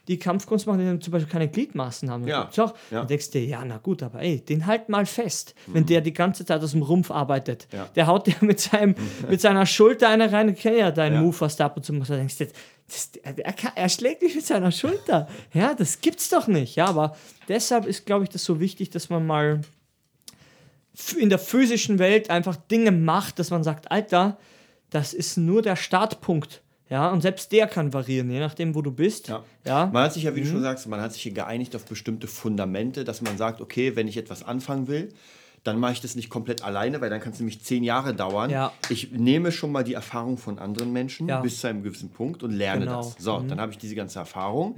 [0.07, 2.27] die Kampfkunst machen, die dann zum Beispiel keine Gliedmaßen haben.
[2.27, 2.47] Ja.
[2.49, 2.99] Auch, Ja.
[2.99, 5.55] Dann denkst du dir, ja, na gut, aber ey, den halt mal fest.
[5.67, 7.87] Wenn der die ganze Zeit aus dem Rumpf arbeitet, Ja.
[7.95, 8.95] der haut dir mit, seinem,
[9.29, 10.55] mit seiner Schulter eine rein.
[10.55, 11.21] Kenne ja deinen Ja.
[11.21, 12.11] Move, was du ab und zu machst.
[12.11, 12.47] Da denkst du,
[12.87, 15.27] das, er, kann, er schlägt dich mit seiner Schulter.
[15.53, 16.75] Ja, das gibt's doch nicht.
[16.75, 17.15] Ja, aber
[17.47, 19.61] deshalb ist, glaube ich, das so wichtig, dass man mal
[21.17, 24.37] in der physischen Welt einfach Dinge macht, dass man sagt, Alter,
[24.91, 26.61] das ist nur der Startpunkt.
[26.89, 29.27] Ja, und selbst der kann variieren, je nachdem, wo du bist.
[29.27, 29.43] Ja.
[29.65, 29.87] ja.
[29.91, 32.27] Man hat sich ja, wie du schon sagst, man hat sich hier geeinigt auf bestimmte
[32.27, 35.11] Fundamente, dass man sagt, okay, wenn ich etwas anfangen will,
[35.63, 38.51] dann mache ich das nicht komplett alleine, weil dann kann es nämlich zehn Jahre dauern.
[38.51, 38.71] Ja.
[38.89, 41.41] Ich nehme schon mal die Erfahrung von anderen Menschen Ja.
[41.41, 42.97] bis zu einem gewissen Punkt und lerne Genau.
[42.97, 43.15] das.
[43.17, 44.75] So, dann habe ich diese ganze Erfahrung,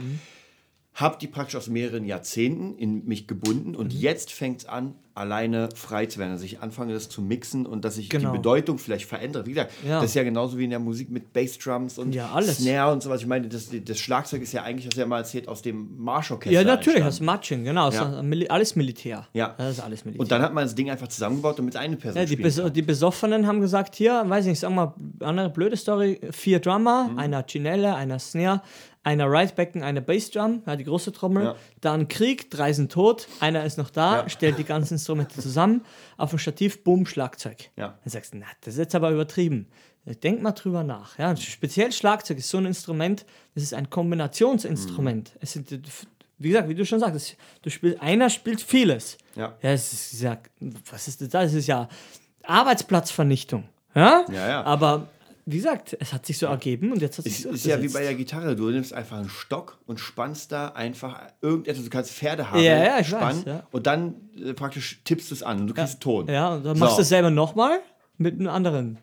[0.93, 3.99] habe die praktisch aus mehreren Jahrzehnten in mich gebunden und Mhm.
[3.99, 6.31] jetzt fängt es an, alleine frei zu werden.
[6.31, 8.31] Also ich anfange das zu mixen und dass sich Genau.
[8.31, 9.45] die Bedeutung vielleicht verändert.
[9.47, 9.95] Wie gesagt, Ja.
[9.99, 12.57] das ist ja genauso wie in der Musik mit Bassdrums und Ja, alles.
[12.59, 13.21] Snare und sowas.
[13.21, 15.97] Ich meine, das, das Schlagzeug ist ja eigentlich, hast du ja mal erzählt, aus dem
[15.97, 16.51] Marschorchester.
[16.59, 17.25] Ja, natürlich, das entstanden.
[17.25, 17.89] Matching, genau.
[17.91, 18.21] Ja.
[18.49, 19.27] Alles Militär.
[19.33, 19.55] Ja.
[19.57, 20.21] Das ist alles Militär.
[20.21, 22.71] Und dann hat man das Ding einfach zusammengebaut, damit eine Person ja, die, Bes kann.
[22.71, 27.09] die Besoffenen haben gesagt, hier, weiß ich nicht, sag mal, andere blöde Story, vier Drummer,
[27.09, 27.19] Mhm.
[27.19, 28.61] einer Chinelle, einer Snare,
[29.03, 31.55] einer Rightbacken, eine Bassdrum, ja, die große Trommel, Ja.
[31.79, 34.29] dann Krieg, drei sind tot, einer ist noch da, Ja.
[34.29, 35.85] stellt die ganzen Instrumente zusammen,
[36.17, 37.69] auf dem Stativ, bumm, Schlagzeug.
[37.75, 37.97] Ja.
[38.03, 39.67] Dann sagst du, na, das ist jetzt aber übertrieben.
[40.23, 41.17] Denk mal drüber nach.
[41.17, 45.31] Ja, speziell Schlagzeug ist so ein Instrument, das ist ein Kombinationsinstrument.
[45.33, 45.39] Mhm.
[45.41, 45.71] Es sind,
[46.37, 49.17] wie gesagt, wie du schon sagst, du spielst, einer spielt vieles.
[49.35, 49.57] Ja.
[49.61, 50.37] Ja, es ist ja,
[50.91, 51.29] was ist das?
[51.29, 51.89] Das ist ja
[52.43, 53.67] Arbeitsplatzvernichtung.
[53.95, 54.25] Ja?
[54.31, 54.63] Ja, ja.
[54.63, 55.09] Aber
[55.49, 57.81] wie gesagt, es hat sich so ergeben und jetzt hat sich Es so ist ja
[57.81, 58.53] wie bei der Gitarre.
[58.55, 61.85] Du nimmst einfach einen Stock und spannst da einfach irgendetwas.
[61.85, 63.63] Du kannst Pferdehaare Ja, ja, ich spannen weiß, ja.
[63.71, 66.27] und dann äh, praktisch tippst du es an und du kriegst Ton.
[66.27, 67.79] Ja, und dann machst du es selber nochmal
[68.17, 68.97] mit einem anderen.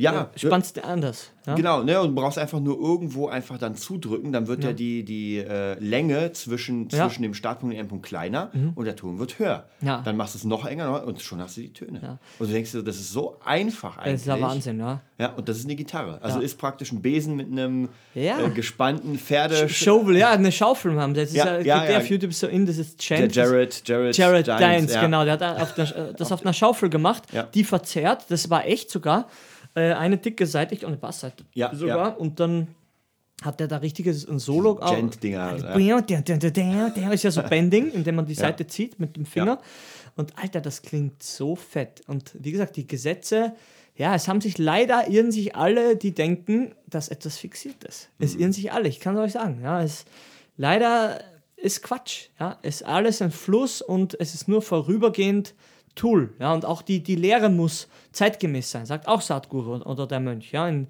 [0.00, 1.30] Ja, Spannst du anders.
[1.46, 1.54] Ja?
[1.54, 5.04] Genau, ne, und du brauchst einfach nur irgendwo einfach dann zudrücken, dann wird ja, die,
[5.04, 7.04] die äh, Länge zwischen, Ja.
[7.04, 7.08] Mhm.
[7.08, 9.64] zwischen dem Startpunkt und dem Endpunkt kleiner und der Ton wird höher.
[9.80, 10.02] Ja.
[10.04, 12.00] Dann machst du es noch enger und schon hast du die Töne.
[12.02, 12.18] Ja.
[12.38, 14.12] Und du denkst dir, das ist so einfach eigentlich.
[14.14, 15.00] Das ist ja Wahnsinn, ja.
[15.18, 16.18] Ja, und das ist eine Gitarre.
[16.22, 16.44] Also Ja.
[16.44, 18.40] ist praktisch ein Besen mit einem Ja.
[18.40, 19.68] äh, gespannten Pferde...
[19.68, 21.20] Shovel, ja, eine Schaufel haben sie.
[21.22, 21.98] Das ist Ja, ja, ja, der ja.
[21.98, 23.34] auf YouTube so in, das ist der Chant.
[23.36, 25.00] Jared, Jared, Jared Dines, Dines, ja.
[25.02, 25.24] genau.
[25.24, 27.42] Der hat auf der, das auf einer Schaufel gemacht, Ja.
[27.44, 28.26] die verzerrt.
[28.28, 29.26] Das war echt sogar.
[29.74, 31.96] Äh, eine dicke Seite und eine Bassseite Ja, sogar.
[31.96, 32.08] ja.
[32.14, 32.68] Und dann
[33.42, 34.78] hat der da richtiges ein Solo.
[34.80, 36.90] auch- Gent-Dinger, Ja.
[36.90, 39.60] Der ist ja so Bending, indem man die Seite zieht mit dem Finger.
[40.16, 42.02] Und Alter, das klingt so fett.
[42.06, 43.54] Und wie gesagt, die Gesetze,
[43.96, 48.08] ja, es haben sich leider irren sich alle, die denken, dass etwas fixiert ist.
[48.18, 48.40] Es Mhm.
[48.40, 49.60] irren sich alle, ich kann es euch sagen.
[49.62, 50.04] Ja, es,
[50.56, 51.20] leider
[51.56, 52.28] ist Quatsch.
[52.38, 55.54] Ja, es ist alles ein Fluss und es ist nur vorübergehend
[55.94, 56.32] Tool.
[56.38, 60.52] Ja, und auch die, die Lehre muss zeitgemäß sein, sagt auch Sadhguru oder der Mönch.
[60.52, 60.86] Ja, in,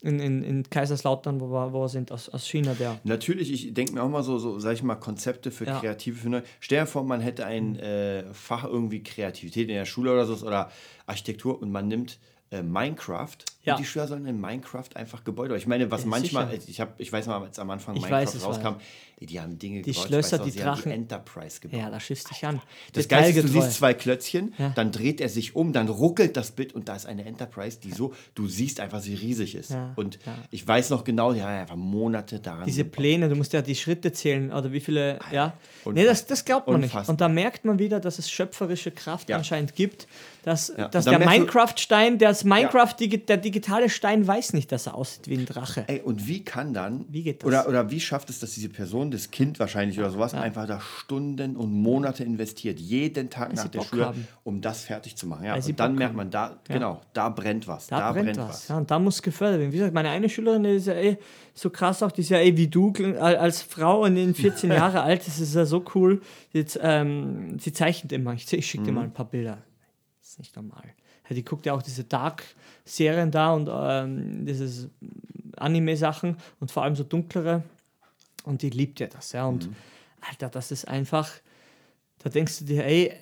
[0.00, 2.98] in, in, in Kaiserslautern, wo wir, wo wir sind, aus, aus China, der.
[3.04, 5.80] Natürlich, ich denke mir auch mal so, so sag ich mal, Konzepte für Ja.
[5.80, 6.16] Kreative.
[6.16, 10.26] Für Stell dir vor, man hätte ein äh, Fach irgendwie Kreativität in der Schule oder
[10.26, 10.70] so oder
[11.06, 12.18] Architektur und man nimmt
[12.50, 13.36] äh, Minecraft
[13.68, 13.74] Ja.
[13.76, 15.56] und die Schüler sollen in Minecraft einfach Gebäude.
[15.56, 16.62] Ich meine, was Ja, manchmal, sicher.
[16.68, 18.74] ich, hab, ich weiß mal, als am Anfang Ich Minecraft weiß, rauskam,
[19.20, 20.02] ey, die haben Dinge Die gebaut.
[20.04, 20.90] ich Schlösser, die noch, Drachen.
[20.90, 21.80] Die Enterprise gebaut.
[21.80, 22.60] Ja, da schiffst dich an.
[22.92, 24.70] Das Geilste ist, du siehst zwei Klötzchen, Ja.
[24.74, 27.92] dann dreht er sich um, dann ruckelt das Bild und da ist eine Enterprise, die
[27.92, 29.74] so, du siehst einfach, sie riesig ist.
[29.96, 30.18] Und
[30.50, 32.92] ich weiß noch genau, die haben einfach Monate daran Diese gebaut.
[32.96, 35.54] Pläne, du musst ja die Schritte zählen oder wie viele, ja.
[35.84, 35.92] Unfassbar.
[35.94, 36.94] Nee, das, das glaubt man nicht.
[37.08, 40.06] Und da merkt man wieder, dass es schöpferische Kraft anscheinend gibt,
[40.42, 43.57] dass, dass der Minecraft-Stein, der, Minecraft, der digitale
[43.88, 45.84] Stein weiß nicht, dass er aussieht wie ein Drache.
[45.86, 47.46] Ey, und wie kann dann, Wie geht das?
[47.46, 50.80] Oder, oder wie schafft es, dass diese Person, das Kind wahrscheinlich oder sowas, einfach da
[50.80, 54.28] Stunden und Monate investiert, jeden Tag nach sie der Bock Schule, haben.
[54.44, 55.44] um das fertig zu machen.
[55.44, 57.88] Ja, Weil und dann Bock merkt man, da, genau, da brennt was.
[57.88, 58.68] Da, brennt, was.
[58.68, 59.72] Ja, und da muss gefördert werden.
[59.72, 61.18] Wie gesagt, meine eine Schülerin, ist ja eh
[61.54, 65.02] so krass auch, die ist ja eh wie du als Frau und in 14 Jahre
[65.02, 66.20] alt, das ist ja so cool.
[66.52, 68.32] Jetzt, ähm, sie zeichnet immer.
[68.34, 69.58] Ich, ich schicke dir mal ein paar Bilder.
[70.20, 70.84] Das ist nicht normal.
[71.30, 74.88] Die guckt ja auch diese Dark-Serien da und ähm, dieses
[75.56, 77.62] Anime-Sachen und vor allem so dunklere.
[78.44, 79.46] Und die liebt ja das, ja.
[79.46, 79.68] Und
[80.20, 81.30] Alter, das ist einfach,
[82.18, 83.12] da denkst du dir, ey,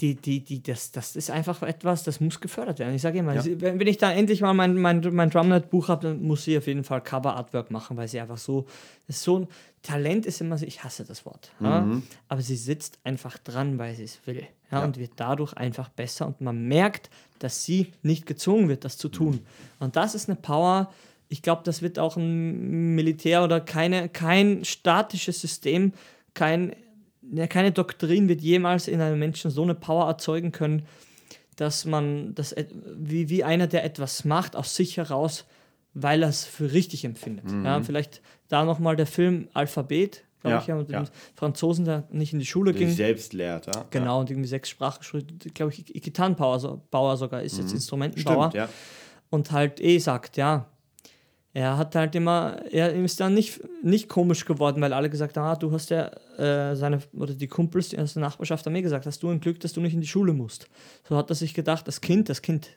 [0.00, 2.94] die, die, die, das, das ist einfach etwas, das muss gefördert werden.
[2.94, 3.44] Ich sage immer, Ja.
[3.60, 6.84] wenn, ich da endlich mal mein, mein, mein Drumnet-Buch habe, dann muss sie auf jeden
[6.84, 8.66] Fall Cover-Artwork machen, weil sie einfach so,
[9.08, 9.48] ist so ein
[9.82, 11.86] Talent ist immer so, ich hasse das Wort, ja?
[12.28, 14.78] aber sie sitzt einfach dran, weil sie es will ja?
[14.78, 14.84] Ja.
[14.84, 19.08] und wird dadurch einfach besser und man merkt, dass sie nicht gezwungen wird, das zu
[19.08, 19.40] tun.
[19.78, 20.90] Und das ist eine Power,
[21.28, 25.92] ich glaube, das wird auch ein Militär oder keine, kein statisches System,
[26.34, 26.74] kein,
[27.48, 30.86] keine Doktrin wird jemals in einem Menschen so eine Power erzeugen können,
[31.56, 32.54] dass man das
[32.96, 35.44] wie, wie einer, der etwas macht, aus sich heraus,
[35.94, 37.46] weil er es für richtig empfindet.
[37.64, 41.04] Ja, vielleicht da nochmal der Film Alphabet, glaube Ja, ich, ja, mit dem ja.
[41.34, 42.90] Franzosen, der nicht in die Schule ging.
[42.90, 43.66] selbst lehrt.
[43.66, 43.84] Ja?
[43.90, 45.00] Genau, und irgendwie sechs Sprachen,
[45.54, 48.50] glaube ich, Gitarrenbauer so, Bauer sogar ist jetzt Instrumentenbauer Mhm.
[48.50, 48.68] Stimmt, ja.
[49.30, 50.66] und halt eh sagt, ja,
[51.52, 55.46] er hat halt immer, er ist dann nicht, nicht komisch geworden, weil alle gesagt haben,
[55.46, 56.06] ah, du hast ja
[56.38, 59.40] äh, seine, oder die Kumpels die aus der Nachbarschaft haben mir gesagt, hast du ein
[59.40, 60.68] Glück, dass du nicht in die Schule musst.
[61.08, 62.68] So hat er sich gedacht, das Kind, das Kind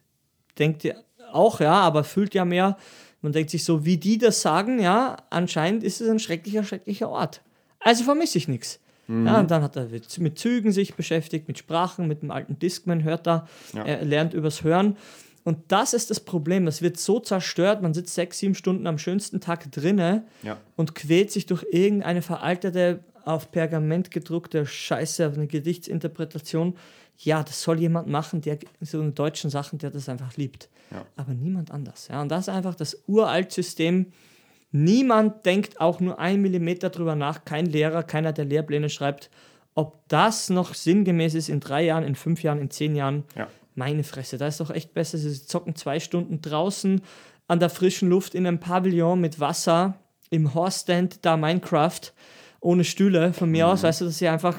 [0.58, 0.96] denkt ja
[1.32, 2.78] auch, ja, aber fühlt ja mehr,
[3.22, 7.10] man denkt sich so, wie die das sagen, ja, anscheinend ist es ein schrecklicher, schrecklicher
[7.10, 7.42] Ort.
[7.84, 8.80] Also vermisse ich nichts.
[9.10, 12.58] Ja, und dann hat er mit mit Zügen sich beschäftigt, mit Sprachen, mit dem alten
[12.58, 13.84] Discman hört er, Ja.
[13.84, 14.96] er lernt übers Hören.
[15.44, 16.68] Und das ist das Problem.
[16.68, 20.58] Es wird so zerstört, man sitzt sechs, sieben Stunden am schönsten Tag drinne Ja.
[20.78, 26.76] und quält sich durch irgendeine veraltete, auf Pergament gedruckte Scheiße, eine Gedichtsinterpretation.
[27.18, 30.70] Ja, das soll jemand machen, der so in deutschen Sachen, der das einfach liebt.
[30.92, 31.06] Ja.
[31.18, 32.08] Aber niemand anders.
[32.10, 34.08] Ja, und das ist einfach das Uraltsystem.
[34.76, 39.30] Niemand denkt auch nur ein Millimeter drüber nach, kein Lehrer, keiner, der Lehrpläne schreibt,
[39.76, 43.24] ob das noch sinngemäß ist in drei Jahren, in fünf Jahren, in zehn Jahren.
[43.38, 43.48] Ja.
[43.76, 45.20] Meine Fresse, da ist doch echt besser.
[45.20, 47.02] Sie zocken zwei Stunden draußen
[47.48, 49.94] an der frischen Luft in einem Pavillon mit Wasser,
[50.32, 52.12] im Horsestand, da Minecraft,
[52.60, 54.58] ohne Stühle von mir aus, weißt du, dass sie einfach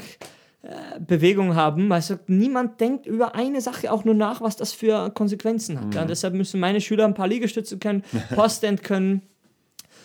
[0.62, 1.90] äh, Bewegung haben.
[1.90, 5.92] Weißt du, niemand denkt über eine Sache auch nur nach, was das für Konsequenzen hat.
[5.92, 8.04] Ja, deshalb müssen meine Schüler ein paar Liegestütze können,
[8.36, 9.22] Horsestand können,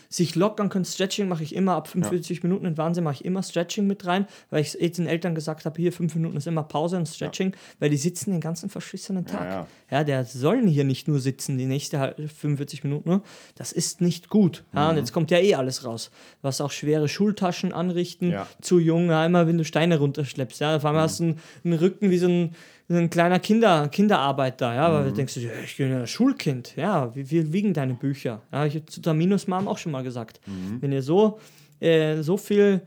[0.10, 0.86] sich lockern können.
[0.86, 4.26] Stretching mache ich immer ab 45 Minuten in Wahnsinn mache ich immer Stretching mit rein,
[4.50, 7.54] weil ich eh den Eltern gesagt habe, hier fünf Minuten ist immer Pause und Stretching,
[7.80, 9.46] weil die sitzen den ganzen verschissenen Tag.
[9.50, 9.68] ja.
[9.92, 13.24] Ja, der sollen hier nicht nur sitzen, die nächste halb- 45 Minuten nur.
[13.56, 14.64] Das ist nicht gut.
[14.74, 16.12] Ja, und jetzt kommt ja eh alles raus.
[16.42, 18.48] Was auch schwere Schultaschen anrichten, Ja.
[18.62, 20.60] zu jung, ja, immer wenn du Steine runterschleppst.
[20.62, 22.56] Ja, auf einmal hast du einen, einen Rücken wie so ein,
[22.90, 24.74] ein kleiner Kinder, Kinderarbeiter.
[24.74, 26.76] Ja, weil du denkst, du, ja, ich bin ja Schulkind.
[26.76, 28.42] Ja, wie viel wiegen deine Bücher?
[28.52, 30.40] Ja, ich habe zu Taminus Mom auch schon mal gesagt.
[30.80, 31.40] Wenn ihr so,
[31.80, 32.82] äh, so viel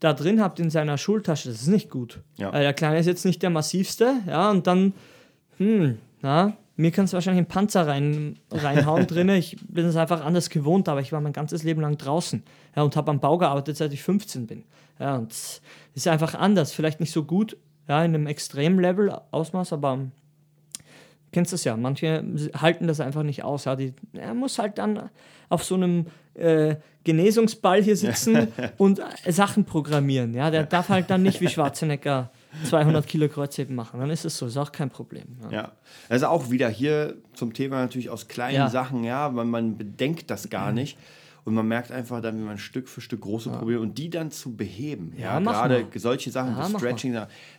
[0.00, 2.20] da drin habt in seiner Schultasche, das ist nicht gut.
[2.36, 2.52] Ja.
[2.52, 4.92] Weil der Kleine ist jetzt nicht der massivste, ja, und dann,
[5.58, 9.38] hm, na, mir kann es wahrscheinlich einen Panzer rein, reinhauen drinne.
[9.38, 12.42] Ich bin es einfach anders gewohnt, aber ich war mein ganzes Leben lang draußen
[12.74, 14.64] ja, und habe am Bau gearbeitet, seit ich 15 bin.
[14.98, 15.62] Ja, und es
[15.94, 16.72] ist einfach anders.
[16.72, 17.56] Vielleicht nicht so gut,
[17.88, 19.98] ja, in einem Extremlevel-Ausmaß, aber
[21.32, 22.24] kennst es ja, manche
[22.60, 23.64] halten das einfach nicht aus.
[23.64, 25.10] Ja, die, er muss halt dann
[25.48, 30.32] auf so einem äh, Genesungsball hier sitzen und äh, Sachen programmieren.
[30.32, 32.30] Ja, der darf halt dann nicht wie Schwarzenegger
[32.64, 34.00] 200 Kilo Kreuzheben machen.
[34.00, 35.36] Dann ist es so, ist auch kein Problem.
[35.42, 35.50] Ja.
[35.50, 35.72] Ja,
[36.08, 38.70] also auch wieder hier zum Thema natürlich aus kleinen Ja.
[38.70, 40.96] Sachen, ja, man, man bedenkt das gar nicht
[41.44, 44.30] und man merkt einfach dann, wie man Stück für Stück große Probleme und die dann
[44.30, 45.12] zu beheben.
[45.16, 45.98] Ja, Ja, gerade mal.
[45.98, 46.80] solche Sachen, Ja, das.
[46.80, 47.12] Stretching,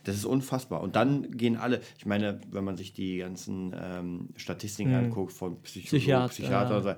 [0.04, 0.80] das ist unfassbar.
[0.80, 5.60] Und dann gehen alle, ich meine, wenn man sich die ganzen ähm, Statistiken anguckt von
[5.62, 6.28] Psychologen, Hm.
[6.28, 6.76] Psychiater, Psychiater, ja.
[6.76, 6.90] und so,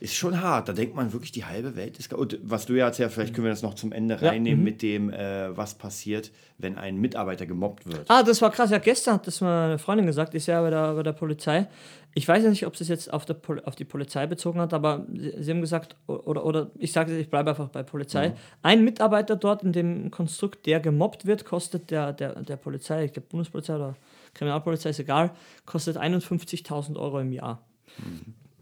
[0.00, 0.68] ist schon hart.
[0.68, 2.12] Da denkt man wirklich, die halbe Welt ist.
[2.12, 4.64] Und was du ja erzählt, vielleicht können wir das noch zum Ende Ja, reinnehmen mhm.
[4.64, 8.04] mit dem, äh, was passiert, wenn ein Mitarbeiter gemobbt wird.
[8.08, 8.70] Ah, das war krass.
[8.70, 11.66] Ja, gestern hat das meine Freundin gesagt, ist ja bei der, bei der Polizei.
[12.14, 14.72] Ich weiß ja nicht, ob sie es jetzt auf, der auf die Polizei bezogen hat,
[14.72, 18.32] aber sie, sie haben gesagt, oder, oder ich sage, ich bleibe einfach bei Polizei.
[18.62, 23.12] Ein Mitarbeiter dort in dem Konstrukt, der gemobbt wird, kostet der, der, der Polizei, ich
[23.12, 23.96] glaube Bundespolizei oder
[24.32, 25.32] Kriminalpolizei, ist egal,
[25.66, 27.62] kostet 51.000 Euro im Jahr.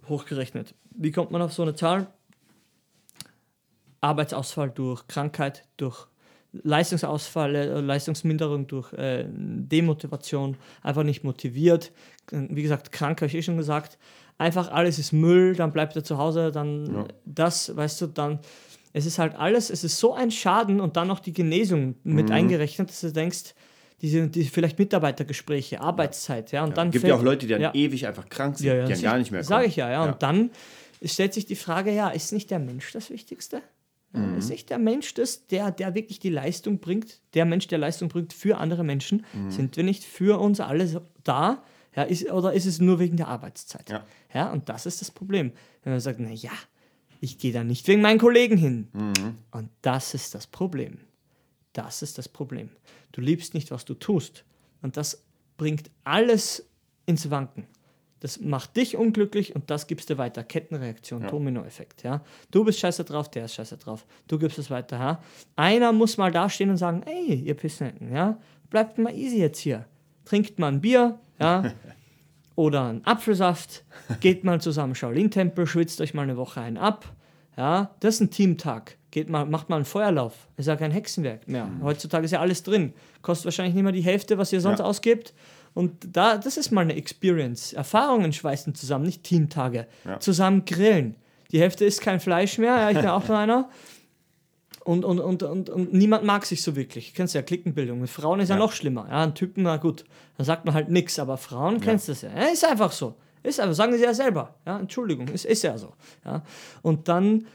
[0.08, 0.74] Hochgerechnet.
[0.90, 2.06] Wie kommt man auf so eine Zahl?
[4.00, 6.06] Arbeitsausfall durch Krankheit, durch
[6.62, 11.92] Leistungsausfall, äh, Leistungsminderung durch äh, Demotivation, einfach nicht motiviert.
[12.30, 13.98] Wie gesagt, krank habe ich eh schon gesagt.
[14.38, 17.04] Einfach alles ist Müll, dann bleibt er zu Hause, dann ja.
[17.24, 18.40] das, weißt du, dann.
[18.96, 22.26] Es ist halt alles, es ist so ein Schaden und dann noch die Genesung mit
[22.26, 22.34] mhm.
[22.34, 23.54] eingerechnet, dass du denkst,
[24.04, 26.74] diese, die vielleicht Mitarbeitergespräche, Arbeitszeit, ja, und ja.
[26.74, 27.74] dann gibt ja auch Leute, die dann ja.
[27.74, 29.48] ewig einfach krank sind, ja, die dann gar nicht mehr kommen.
[29.48, 30.50] Sage ich ja, ja, und dann
[31.02, 33.62] stellt sich die Frage, ja, ist nicht der Mensch das Wichtigste?
[34.12, 34.36] Mhm.
[34.36, 38.10] Ist nicht der Mensch das, der, der wirklich die Leistung bringt, der Mensch, der Leistung
[38.10, 39.24] bringt für andere Menschen?
[39.32, 39.50] Mhm.
[39.50, 41.62] Sind wir nicht für uns alle da?
[41.96, 43.88] Ja, ist, oder ist es nur wegen der Arbeitszeit?
[43.88, 44.04] Ja.
[44.34, 44.52] ja.
[44.52, 45.52] Und das ist das Problem.
[45.82, 46.52] Wenn man sagt, na ja,
[47.20, 48.88] ich gehe da nicht wegen meinen Kollegen hin.
[48.92, 49.38] Mhm.
[49.50, 50.98] Und das ist das Problem.
[51.74, 52.70] Das ist das Problem.
[53.12, 54.44] Du liebst nicht, was du tust.
[54.80, 55.22] Und das
[55.58, 56.66] bringt alles
[57.04, 57.66] ins Wanken.
[58.20, 60.42] Das macht dich unglücklich und das gibst du weiter.
[60.42, 61.28] Kettenreaktion, ja.
[61.28, 62.04] Dominoeffekt.
[62.04, 62.24] Ja?
[62.50, 64.06] Du bist scheiße drauf, der ist scheiße drauf.
[64.28, 64.98] Du gibst es weiter.
[64.98, 65.22] Ja?
[65.56, 68.40] Einer muss mal dastehen und sagen: Ey, ihr Pissnecken, ja?
[68.74, 69.84] bleibt mal easy jetzt hier.
[70.24, 71.72] Trinkt mal ein Bier ja?
[72.56, 73.84] oder einen Apfelsaft,
[74.20, 77.14] geht mal zusammen Shaolin-Tempel, schwitzt euch mal eine Woche ein ab.
[77.56, 77.94] Ja?
[78.00, 78.96] Das ist ein Teamtag.
[79.14, 80.48] Geht mal, macht mal einen Feuerlauf.
[80.56, 81.66] Ist ja kein Hexenwerk mehr.
[81.66, 81.84] Mhm.
[81.84, 82.92] Heutzutage ist ja alles drin.
[83.22, 84.84] Kostet wahrscheinlich nicht mehr die Hälfte, was ihr sonst ja.
[84.86, 85.34] ausgibt.
[85.72, 87.74] Und da, das ist mal eine Experience.
[87.74, 89.86] Erfahrungen schweißen zusammen, nicht Teamtage.
[90.04, 90.18] Ja.
[90.18, 91.14] Zusammen grillen.
[91.52, 93.70] Die Hälfte ist kein Fleisch mehr, ja, ich bin auch noch einer.
[94.82, 97.12] Und, und, und, und, und niemand mag sich so wirklich.
[97.12, 98.00] Du kennst ja Klickenbildung.
[98.00, 99.06] Mit Frauen ist ja, ja noch schlimmer.
[99.08, 100.04] Ja, ein Typen, na gut,
[100.38, 102.30] da sagt man halt nichts, aber Frauen kennst das ja.
[102.34, 102.48] ja.
[102.48, 103.14] Ist einfach so.
[103.44, 104.56] Ist einfach, sagen sie ja selber.
[104.66, 105.92] Ja, Entschuldigung, ist, ist ja so.
[106.24, 106.42] Ja.
[106.82, 107.46] Und dann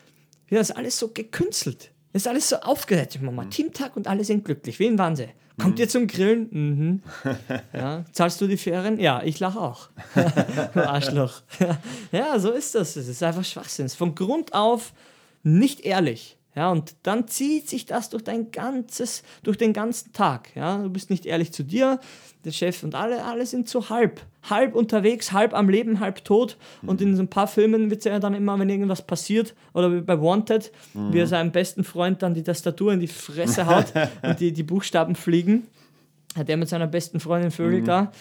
[0.49, 1.91] wird das alles so gekünstelt.
[2.13, 3.21] Ist alles so aufgesetzt.
[3.21, 3.51] Mama, mhm.
[3.51, 4.79] Teamtag und alle sind glücklich.
[4.79, 5.29] Wen waren sie?
[5.59, 5.81] Kommt mhm.
[5.81, 6.47] ihr zum Grillen?
[6.51, 7.01] Mhm.
[7.73, 8.03] Ja.
[8.11, 8.99] Zahlst du die Ferien?
[8.99, 9.89] Ja, ich lache auch.
[10.73, 11.41] Arschloch.
[12.11, 12.95] ja, so ist das.
[12.95, 13.85] Es ist einfach Schwachsinn.
[13.85, 14.93] Es ist von Grund auf
[15.43, 16.38] nicht ehrlich.
[16.55, 20.49] Ja, und dann zieht sich das durch dein ganzes, durch den ganzen Tag.
[20.55, 21.99] Ja, du bist nicht ehrlich zu dir,
[22.43, 26.57] der Chef und alle, alle sind so halb, halb unterwegs, halb am Leben, halb tot.
[26.81, 26.89] Mhm.
[26.89, 29.93] Und in so ein paar Filmen wird es ja dann immer, wenn irgendwas passiert, oder
[29.93, 31.13] wie bei Wanted, mhm.
[31.13, 34.63] wie er seinem besten Freund dann die Tastatur in die Fresse haut und die, die
[34.63, 35.67] Buchstaben fliegen.
[36.35, 37.85] Hat er mit seiner besten Freundin Vögel mhm.
[37.85, 38.11] da.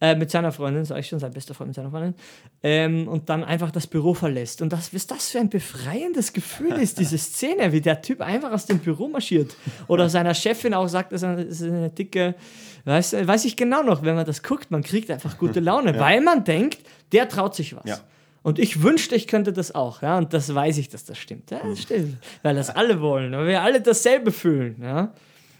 [0.00, 2.14] Äh, mit seiner Freundin, sag ich schon, sein bester Freund mit seiner Freundin,
[2.62, 4.62] ähm, und dann einfach das Büro verlässt.
[4.62, 8.52] Und das, was das für ein befreiendes Gefühl ist, diese Szene, wie der Typ einfach
[8.52, 9.56] aus dem Büro marschiert.
[9.88, 12.36] Oder seiner Chefin auch sagt, das ist eine dicke,
[12.84, 16.00] weiß, weiß ich genau noch, wenn man das guckt, man kriegt einfach gute Laune, ja.
[16.00, 16.78] weil man denkt,
[17.10, 17.84] der traut sich was.
[17.84, 17.98] Ja.
[18.42, 21.50] Und ich wünschte, ich könnte das auch, ja, und das weiß ich, dass das stimmt.
[21.50, 25.12] Ja, das stimmt, weil das alle wollen, weil wir alle dasselbe fühlen, ja.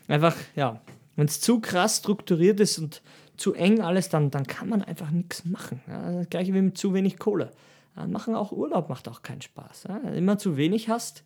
[0.07, 0.81] Einfach, ja,
[1.17, 3.03] wenn es zu krass strukturiert ist und
[3.39, 5.81] zu eng alles, dann, dann kann man einfach nichts machen.
[5.89, 7.51] Ja, das gleiche wie mit zu wenig Kohle.
[7.97, 9.85] Ja, machen auch Urlaub macht auch keinen Spaß.
[9.89, 11.25] Ja, immer zu wenig hast,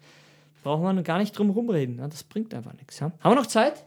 [0.62, 1.98] braucht man gar nicht drum rumreden.
[1.98, 3.00] Ja, das bringt einfach nichts.
[3.00, 3.12] Ja.
[3.20, 3.84] Haben wir noch Zeit?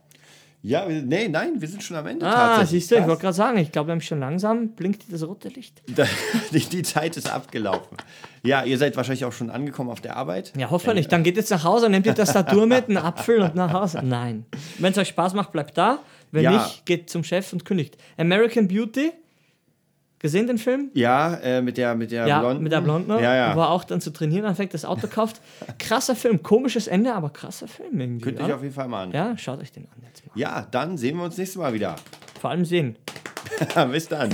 [0.67, 2.25] Ja, nee, nein, wir sind schon am Ende.
[2.25, 5.21] Ah, siehst du, ich wollte gerade sagen, ich glaube, wir haben schon langsam blinkt das
[5.21, 5.83] rote Licht.
[6.51, 7.97] die, die Zeit ist abgelaufen.
[8.41, 10.53] Ja, ihr seid wahrscheinlich auch schon angekommen auf der Arbeit.
[10.57, 11.07] Ja, hoffentlich.
[11.07, 14.01] Dann geht jetzt nach Hause, nehmt die Tastatur mit, einen Apfel und nach Hause.
[14.03, 14.47] Nein.
[14.79, 15.99] Wenn es euch Spaß macht, bleibt da.
[16.35, 16.51] Wenn ja.
[16.51, 17.97] nicht, geht zum Chef und kündigt.
[18.17, 19.11] American Beauty.
[20.19, 20.89] Gesehen den Film?
[20.93, 22.63] Ja, äh, mit der mit der ja, Blonden.
[22.63, 23.55] mit der Blonden, ja, ja.
[23.55, 25.39] wo er auch dann zu trainieren anfängt, das Auto kauft.
[25.79, 28.23] Krasser Film, komisches Ende, aber krasser Film irgendwie.
[28.23, 28.55] Könnt ihr ja?
[28.55, 29.11] auf jeden Fall mal an.
[29.11, 30.33] Ja, schaut euch den an jetzt mal.
[30.39, 31.95] Ja, dann sehen wir uns nächstes Mal wieder.
[32.41, 32.97] Vor allem sehen.
[33.91, 34.29] Bis dann.